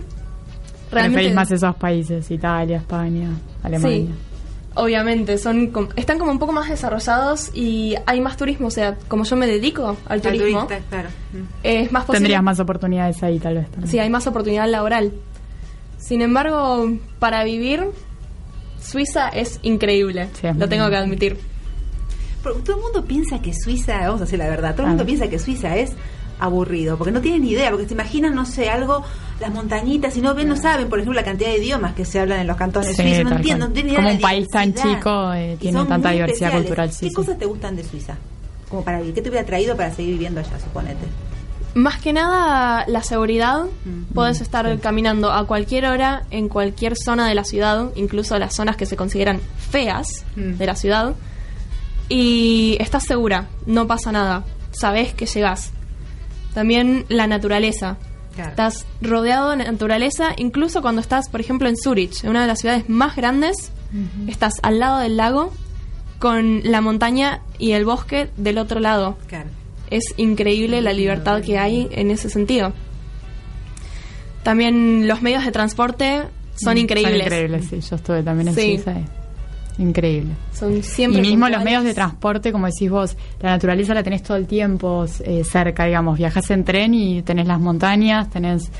[0.90, 1.14] realmente...
[1.16, 3.30] Preferís más esos países, Italia, España,
[3.62, 4.06] Alemania.
[4.06, 4.10] Sí,
[4.74, 8.68] obviamente, son com- están como un poco más desarrollados y hay más turismo.
[8.68, 11.08] O sea, como yo me dedico al turismo, turista, claro.
[11.62, 12.20] Es más posible.
[12.20, 13.70] Tendrías más oportunidades ahí, tal vez.
[13.70, 13.90] También.
[13.90, 15.12] Sí, hay más oportunidad laboral.
[15.98, 17.84] Sin embargo, para vivir,
[18.80, 20.28] Suiza es increíble.
[20.40, 21.38] Sí, es lo tengo que admitir.
[22.42, 24.90] Porque todo el mundo piensa que Suiza, vamos a decir la verdad, todo el Ah.
[24.90, 25.92] mundo piensa que Suiza es
[26.38, 29.02] aburrido, porque no tienen ni idea, porque se imaginan, no sé, algo,
[29.40, 32.20] las montañitas, y no ven, no saben, por ejemplo, la cantidad de idiomas que se
[32.20, 33.58] hablan en los cantones Sí, suizos, no cual.
[33.58, 36.62] no tienen ni idea Como un país tan chico, eh, tiene tanta diversidad especiales.
[36.66, 38.16] cultural, ¿Qué sí, cosas te gustan de Suiza?
[38.68, 41.06] Como para vivir, ¿qué te hubiera traído para seguir viviendo allá, suponete?
[41.74, 43.64] Más que nada, la seguridad.
[43.84, 44.14] Mm.
[44.14, 48.76] Puedes estar caminando a cualquier hora en cualquier zona de la ciudad, incluso las zonas
[48.76, 50.52] que se consideran feas Mm.
[50.56, 51.14] de la ciudad.
[52.08, 54.44] Y estás segura, no pasa nada.
[54.72, 55.72] Sabes que llegas.
[56.54, 57.98] También la naturaleza.
[58.34, 58.50] Claro.
[58.50, 62.60] Estás rodeado de naturaleza, incluso cuando estás, por ejemplo, en Zurich, en una de las
[62.60, 63.70] ciudades más grandes,
[64.26, 65.52] estás al lado del lago
[66.18, 69.16] con la montaña y el bosque del otro lado.
[69.28, 69.50] Claro.
[69.90, 72.72] Es increíble la libertad que hay en ese sentido.
[74.42, 76.22] También los medios de transporte
[76.56, 77.14] son increíbles.
[77.14, 77.80] Mm, Son increíbles, sí.
[77.88, 78.60] Yo estuve también en Sí.
[78.76, 78.94] Suiza.
[79.78, 80.34] Increíble.
[80.52, 84.22] Son siempre y mismo los medios de transporte, como decís vos, la naturaleza la tenés
[84.22, 86.16] todo el tiempo eh, cerca, digamos.
[86.18, 88.70] Viajás en tren y tenés las montañas, tenés.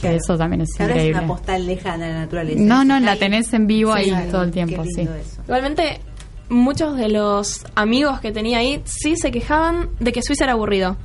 [0.00, 0.16] Claro.
[0.16, 1.18] Eso también es Ahora es increíble.
[1.18, 2.60] una postal lejana de la naturaleza.
[2.62, 4.30] No, no, Ahí- la tenés en vivo Sí, ahí claro.
[4.30, 5.00] todo el tiempo, sí.
[5.02, 5.42] eso.
[5.42, 6.00] Igualmente,
[6.48, 10.96] muchos de los amigos que tenía ahí sí se quejaban de que Suiza era aburrido.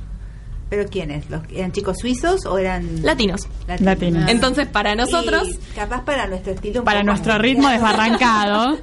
[0.70, 1.28] ¿Pero quiénes?
[1.28, 3.46] ¿Los, ¿Eran chicos suizos o eran Latinos.
[3.80, 4.28] Latinos.
[4.30, 6.84] Entonces, para nosotros, Y capaz para nuestro estilo.
[6.84, 8.78] Para nuestro ritmo desbarrancado.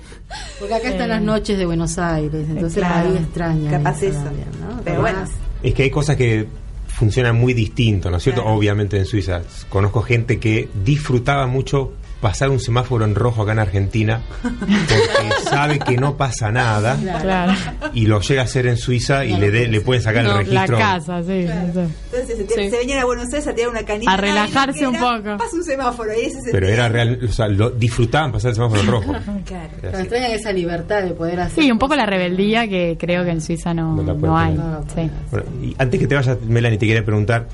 [0.60, 3.10] Porque acá están las noches de Buenos Aires, entonces claro.
[3.10, 3.72] ahí extraña.
[3.72, 4.24] Capaz eso.
[4.24, 4.82] también, ¿no?
[4.84, 5.20] Pero bueno.
[5.64, 6.48] Es que hay cosas que
[6.88, 8.42] funcionan muy distinto, ¿no es cierto?
[8.42, 8.58] Claro.
[8.58, 9.42] Obviamente en Suiza.
[9.70, 15.80] Conozco gente que disfrutaba mucho pasar un semáforo en rojo acá en Argentina porque sabe
[15.80, 17.54] que no pasa nada Claro.
[17.94, 20.54] y lo llega a hacer en Suiza y le, de- le pueden sacar No, el
[20.54, 20.78] La registro.
[20.78, 21.28] casa, sí.
[21.44, 21.50] sí.
[21.50, 22.70] Entonces se, Sí.
[22.70, 24.12] se venían a Buenos Aires a tirar una canita.
[24.14, 25.38] A relajarse un poco.
[25.38, 26.12] Pasa un semáforo.
[26.14, 28.88] Y ese es el Pero era real, o sea, lo, disfrutaban pasar el semáforo en
[28.88, 29.14] rojo.
[29.46, 29.70] Claro.
[29.82, 30.02] Pero así.
[30.04, 31.64] extrañan esa libertad de poder hacer.
[31.64, 34.36] Sí, un poco la rebeldía que creo que en Suiza no, No la no, pueden
[34.36, 34.54] hay.
[34.56, 34.66] tener.
[34.68, 35.10] No, Sí.
[35.32, 37.48] Bueno, y antes que te vayas, Melanie, te quería preguntar,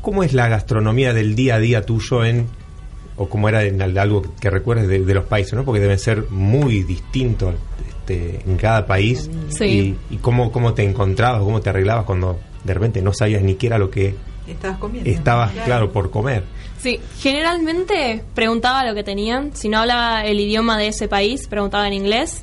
[0.00, 2.46] ¿cómo es la gastronomía del día a día tuyo en,
[3.18, 5.64] o cómo era en al- algo que recuerdes de, de los países, ¿no?
[5.64, 7.54] Porque deben ser muy distintos
[7.88, 9.28] este, en cada país.
[9.48, 9.96] Sí.
[10.10, 13.54] Y, y cómo, cómo te encontrabas, cómo te arreglabas cuando de repente no sabías ni
[13.56, 14.14] qué era lo que
[14.46, 15.10] Estabas comiendo.
[15.10, 16.42] estabas, claro, por comer.
[16.80, 19.54] sí, generalmente preguntaba lo que tenían.
[19.54, 22.42] Si no hablaba el idioma de ese país, preguntaba en inglés.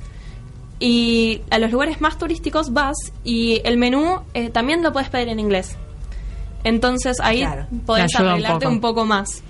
[0.80, 5.30] Y a los lugares más turísticos vas y el menú eh, también lo puedes pedir
[5.30, 5.78] en inglés.
[6.64, 7.68] Entonces ahí Claro.
[7.86, 8.74] podés Te ayuda un arreglarte poco.
[8.76, 9.42] un poco más.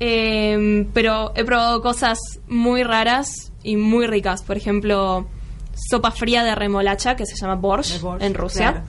[0.00, 2.18] Eh, pero he probado cosas
[2.48, 4.42] muy raras y muy ricas.
[4.42, 5.26] Por ejemplo,
[5.74, 8.70] sopa fría de remolacha que se llama borscht, en Rusia.
[8.72, 8.86] claro.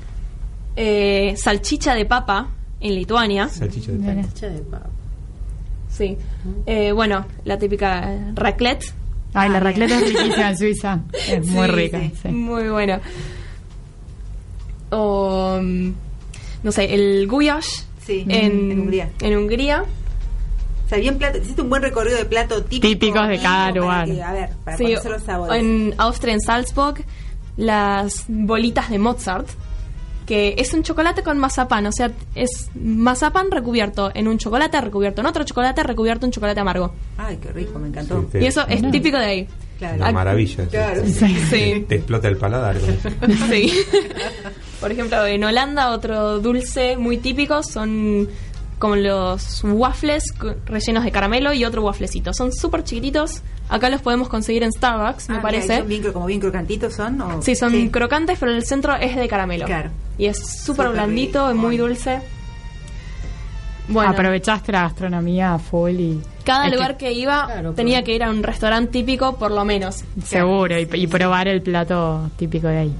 [0.76, 2.50] Eh, salchicha de papa
[2.80, 3.50] en Lituania.
[3.50, 4.90] Salchicha de papa.
[5.90, 6.18] Sí.
[6.66, 8.94] Eh, bueno, la típica raclette.
[9.34, 11.00] Ay, la Ah, racleta es riquísima en Suiza.
[11.14, 12.00] Es muy Sí, rica.
[12.00, 12.12] sí.
[12.22, 12.28] sí.
[12.30, 13.00] Muy bueno.
[14.90, 15.92] O, mm,
[16.64, 19.10] no sé, el goulash Sí, en, en Hungría.
[19.22, 19.84] en Hungría.
[20.88, 22.88] O sea, bien plato, hiciste un buen recorrido de plato típico.
[22.88, 24.06] Típicos de cada lugar.
[24.08, 25.62] que, a ver, para Sí, conocer los sabores.
[25.62, 27.04] en Austria, en Salzburg,
[27.58, 29.48] las bolitas de Mozart,
[30.26, 35.22] que es un chocolate con mazapán, o sea, es mazapán recubierto en un chocolate, recubierto
[35.22, 36.94] en otro chocolate, recubierto en chocolate amargo.
[37.18, 38.22] Ay, qué rico, me encantó.
[38.22, 39.48] Sí, te- Y eso es típico de ahí.
[39.78, 39.98] Claro.
[39.98, 40.66] Una maravilla.
[40.68, 41.04] Claro.
[41.06, 41.86] Sí.
[41.88, 42.78] Te explota el paladar.
[43.50, 43.72] Sí.
[44.80, 48.28] Por ejemplo, en Holanda otro dulce muy típico son
[48.80, 50.24] como los waffles
[50.66, 52.34] rellenos de caramelo y otro wafflecito.
[52.34, 53.42] Son súper chiquititos.
[53.70, 55.78] Acá los podemos conseguir en Starbucks, me Ah, mira, parece.
[55.80, 57.20] son bien, como bien crocantitos son.
[57.22, 57.42] ¿o?
[57.42, 59.66] Sí, son crocantes, pero el centro es de caramelo.
[59.66, 59.90] Claro.
[60.18, 61.50] Y es súper blandito, rico.
[61.50, 62.22] es muy dulce.
[63.90, 66.22] Bueno, Aprovechaste la gastronomía full y.
[66.44, 69.52] cada que- lugar que, iba Claro, tenía pero- que ir a un restaurante típico, por
[69.52, 70.04] lo menos.
[70.26, 72.96] Seguro, y, y probar el plato típico de ahí.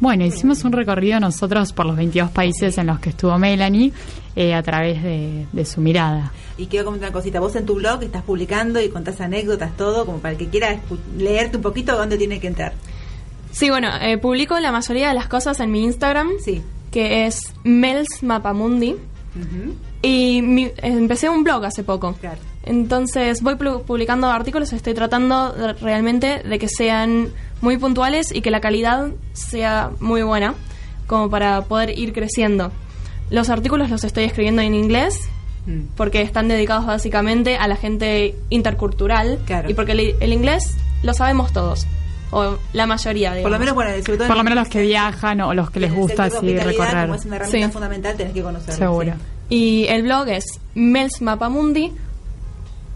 [0.00, 3.92] Bueno, hicimos un recorrido nosotros por los 22 países en los que estuvo Melanie
[4.34, 6.32] eh, a través de, de su mirada.
[6.56, 7.38] Y quiero comentar una cosita.
[7.40, 10.80] Vos en tu blog estás publicando y contás anécdotas, todo, como para el que quiera
[11.18, 12.72] leerte un poquito dónde tiene que entrar.
[13.52, 16.62] Sí, bueno, eh, publico la mayoría de las cosas en mi Instagram, Sí.
[16.90, 18.96] que es Mels Mapamundi.
[20.02, 22.14] Y mi- empecé un blog hace poco.
[22.20, 22.38] Claro.
[22.62, 27.28] Entonces voy pu- publicando artículos, estoy tratando de- realmente de que sean
[27.60, 30.54] muy puntuales y que la calidad sea muy buena,
[31.06, 32.70] como para poder ir creciendo.
[33.30, 35.20] Los artículos los estoy escribiendo en inglés,
[35.66, 35.80] Mm.
[35.96, 39.70] porque están dedicados básicamente a la gente intercultural Claro.
[39.70, 41.86] y porque el, el inglés lo sabemos todos,
[42.30, 43.52] o la mayoría, Por digamos.
[43.52, 45.80] lo menos, bueno, sobre todo en Por lo menos los que viajan o los que
[45.80, 47.02] les gusta de así recorrer.
[47.06, 47.72] Como es una herramienta Sí.
[47.72, 48.74] fundamental, tenés que conocerlo.
[48.74, 49.12] Seguro.
[49.12, 49.54] sí.
[49.54, 50.44] Y el blog es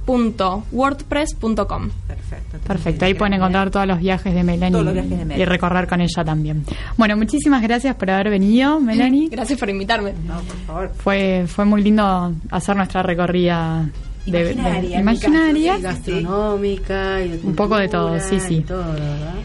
[0.07, 1.90] melsmapamundi.wordpress.com.
[2.07, 2.59] Perfecto.
[2.66, 5.42] Perfecto, ahí pueden encontrar todos los viajes de Melanie, Todos los viajes de Melanie.
[5.42, 6.64] y recorrer con ella también.
[6.96, 9.28] Bueno, muchísimas gracias por haber venido, Melanie.
[9.34, 10.12] Gracias por invitarme.
[10.26, 10.92] No, por favor.
[10.96, 13.88] Fue, fue muy lindo hacer nuestra recorrida
[14.26, 15.78] de, de- Imaginaria, imaginaria.
[15.78, 18.64] Y gastronómica y de Un poco de todo, sí, sí.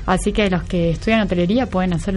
[0.06, 2.16] Así que los que estudian hotelería pueden hacer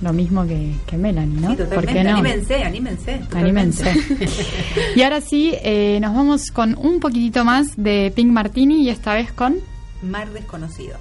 [0.00, 1.50] lo mismo que, que Melanie, ¿no?
[1.50, 1.92] Sí, ¿Por totalmente.
[1.94, 2.10] qué no?
[2.18, 3.12] Anímense, anímense.
[3.18, 3.88] totalmente.
[3.88, 4.28] Anímense.
[4.96, 9.14] y ahora sí, eh, nos vamos con un poquitito más de Pink Martini y esta
[9.14, 9.56] vez con...
[10.02, 10.96] Mar desconocido.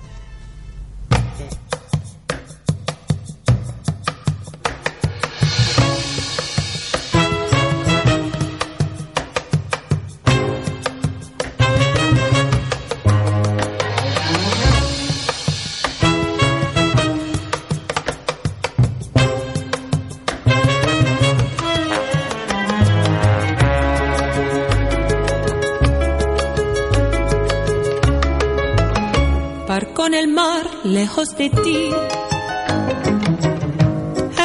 [31.01, 31.89] Lejos de ti.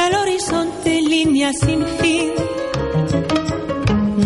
[0.05, 2.31] El horizonte línea sin fin.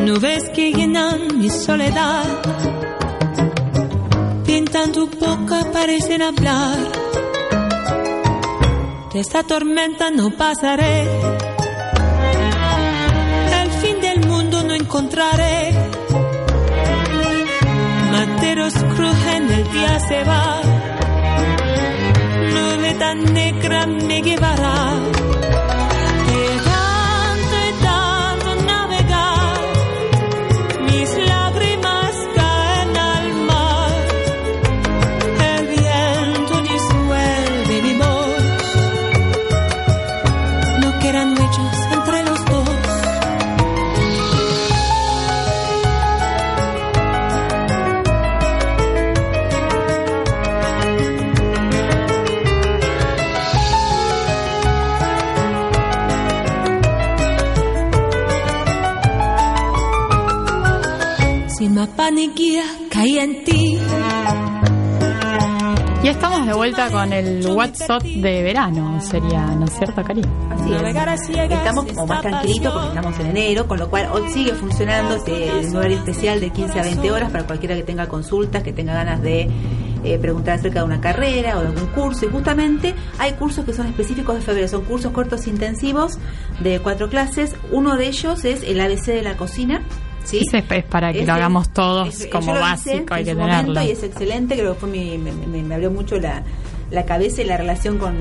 [0.06, 2.24] Nubes que llenan mi soledad.
[4.46, 6.78] Pintan tu boca, parecen hablar.
[9.12, 11.02] De esta tormenta no pasaré.
[13.62, 15.74] El fin del mundo no encontraré.
[18.14, 20.71] Materos crujen, el día se va.
[23.12, 25.31] Nube tan negra me
[62.14, 63.80] Guía, caí en ti.
[66.04, 70.22] Y estamos de vuelta con el WhatsApp de verano, sería, ¿no es cierto, Cari?
[70.50, 71.52] Así es.
[71.52, 75.68] Estamos como más tranquilitos porque estamos en enero, con lo cual hoy sigue funcionando este
[75.70, 78.94] un horario especial de 15 a 20 horas para cualquiera que tenga consultas, que tenga
[78.94, 79.50] ganas de
[80.04, 82.26] eh, preguntar acerca de una carrera o de algún curso.
[82.26, 86.18] Y justamente hay cursos que son específicos de febrero, son cursos cortos intensivos
[86.60, 87.56] de cuatro clases.
[87.72, 89.82] Uno de ellos es el ABC de la cocina.
[90.32, 90.46] ¿Sí?
[90.54, 93.82] Es- es para que lo hagamos todos como básico, hay que tenerlo.
[93.84, 96.44] Y es excelente, creo que fue mi- me, me- me abrió mucho la,
[96.90, 98.16] la cabeza y la relación con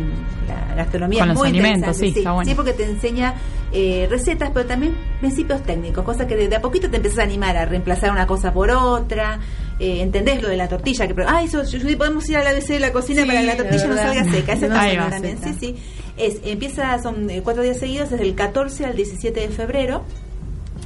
[0.48, 1.20] la gastronomía.
[1.20, 2.48] Con los muy alimentos, interesante, sí, está bueno.
[2.48, 3.34] Sí, porque te enseña
[3.72, 7.56] eh, recetas, pero también principios técnicos, cosas que de, a poquito te empiezas a animar
[7.56, 9.38] a reemplazar una cosa por otra.
[9.78, 11.06] Eh, ¿Entendés lo de la tortilla?
[11.08, 11.62] Que, ay, eso,
[11.96, 14.52] podemos ir al ABC de la cocina Sí, para que la tortilla no salga seca.
[14.52, 14.74] Esa No
[15.10, 15.38] también.
[15.42, 15.76] Sí, sí.
[16.18, 20.04] Es, empieza, son eh, cuatro días seguidos, desde el 14 al 17 de febrero.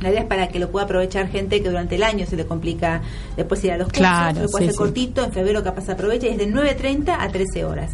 [0.01, 2.47] La idea es para que lo pueda aprovechar gente que durante el año se le
[2.47, 3.01] complica
[3.37, 4.01] después ir a los cursos.
[4.01, 4.79] Claro, lo puede sí, hacer sí.
[4.79, 7.93] cortito, en febrero capaz aprovecha, y es de 9.30 a 13 horas.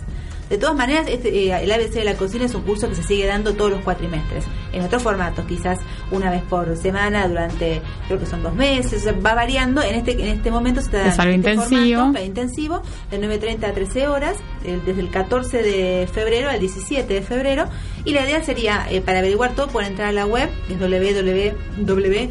[0.51, 3.05] De todas maneras, este, eh, el ABC de la cocina es un curso que se
[3.05, 5.79] sigue dando todos los cuatrimestres, en otros formatos, quizás
[6.11, 9.81] una vez por semana durante, creo que son dos meses, va variando.
[9.81, 12.01] En este en este momento se está Es algo dando este intensivo.
[12.01, 12.83] formato, intensivo,
[13.13, 17.67] de 9.30 a 13 horas, eh, desde el 14 de febrero al 17 de febrero.
[18.05, 20.81] Y la idea sería, eh, para averiguar todo, pueden entrar a la web, que es
[20.81, 22.31] www.ot,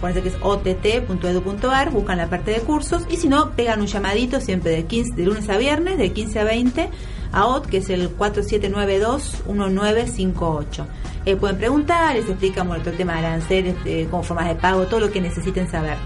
[0.00, 4.40] parece que es ott.edu.ar, buscan la parte de cursos, y si no, pegan un llamadito
[4.40, 6.90] siempre de, 15, de lunes a viernes, de 15 a 20,
[7.32, 10.86] a OT, que es el 4792-1958.
[11.26, 15.00] Eh, pueden preguntar, les todo el tema de aranceles, eh, como formas de pago, todo
[15.00, 15.98] lo que necesiten saber.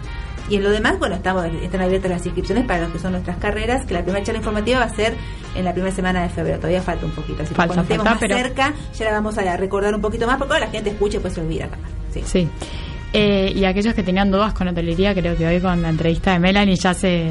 [0.48, 3.36] Y en lo demás, bueno, estamos, están abiertas las inscripciones para los que son nuestras
[3.38, 5.14] carreras, que la primera charla informativa va a ser
[5.54, 8.04] en la primera semana de febrero, todavía falta un poquito, así que Falta, cuando estemos
[8.04, 11.18] más pero- cerca ya la vamos a recordar un poquito más, porque la gente escucha
[11.18, 11.68] y pues se olvida.
[11.68, 11.88] capaz.
[12.12, 12.22] Sí.
[12.26, 12.48] Sí.
[13.14, 16.38] Eh, y aquellos que tenían dudas con hotelería, creo que hoy con la entrevista de
[16.38, 17.30] Melanie ya se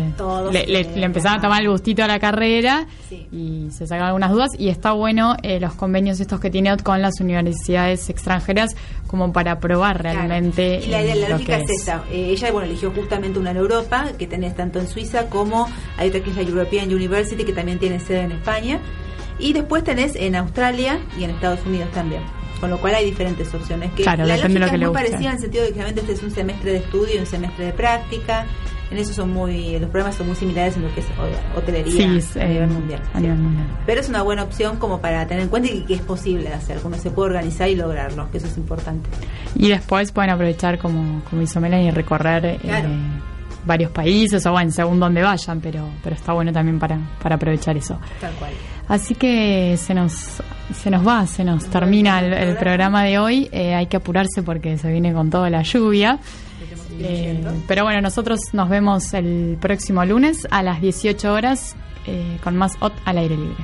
[0.51, 3.27] le, le- empezaban a tomar el gustito a la carrera Sí.
[3.31, 4.49] y se sacaban algunas dudas.
[4.59, 8.75] Y está bueno eh, los convenios estos que tiene con las universidades extranjeras
[9.07, 10.19] como para probar Claro.
[10.19, 12.03] realmente Y la, idea, eh, la lo lógica que es, esa.
[12.11, 15.67] Eh, ella bueno eligió justamente una en Europa, que tenés tanto en Suiza como
[15.97, 18.79] hay otra que es la European University, que también tiene sede en España.
[19.39, 22.21] Y después tenés en Australia y en Estados Unidos también.
[22.61, 23.91] Con lo cual hay diferentes opciones.
[23.93, 25.03] Que Claro, la depende de lo que es le muy guste.
[25.09, 27.25] parecida en el sentido de que realmente este es un semestre de estudio y un
[27.25, 28.45] semestre de práctica.
[28.91, 31.91] En eso son muy, los programas son muy similares en lo que es ho- hotelería
[31.93, 33.01] Sí, a es, eh, nivel mundial.
[33.13, 33.67] a nivel mundial.
[33.85, 36.77] Pero es una buena opción como para tener en cuenta y que es posible hacer,
[36.83, 39.09] uno se puede organizar y lograrlo, que eso es importante.
[39.55, 42.59] Y después pueden aprovechar, como, como hizo Melanie, y recorrer eh.
[43.65, 47.77] Varios países o bueno, según donde vayan, pero, pero está bueno también para, para aprovechar
[47.77, 47.99] eso.
[48.19, 48.51] Tal cual.
[48.87, 50.41] Así que se nos,
[50.73, 53.49] se nos va, se nos termina el, el programa de hoy.
[53.51, 56.19] Eh, hay que apurarse porque se viene con toda la lluvia.
[56.99, 62.57] Eh, pero bueno, nosotros nos vemos el próximo lunes a las 18 horas eh, con
[62.57, 63.63] más OT al aire libre.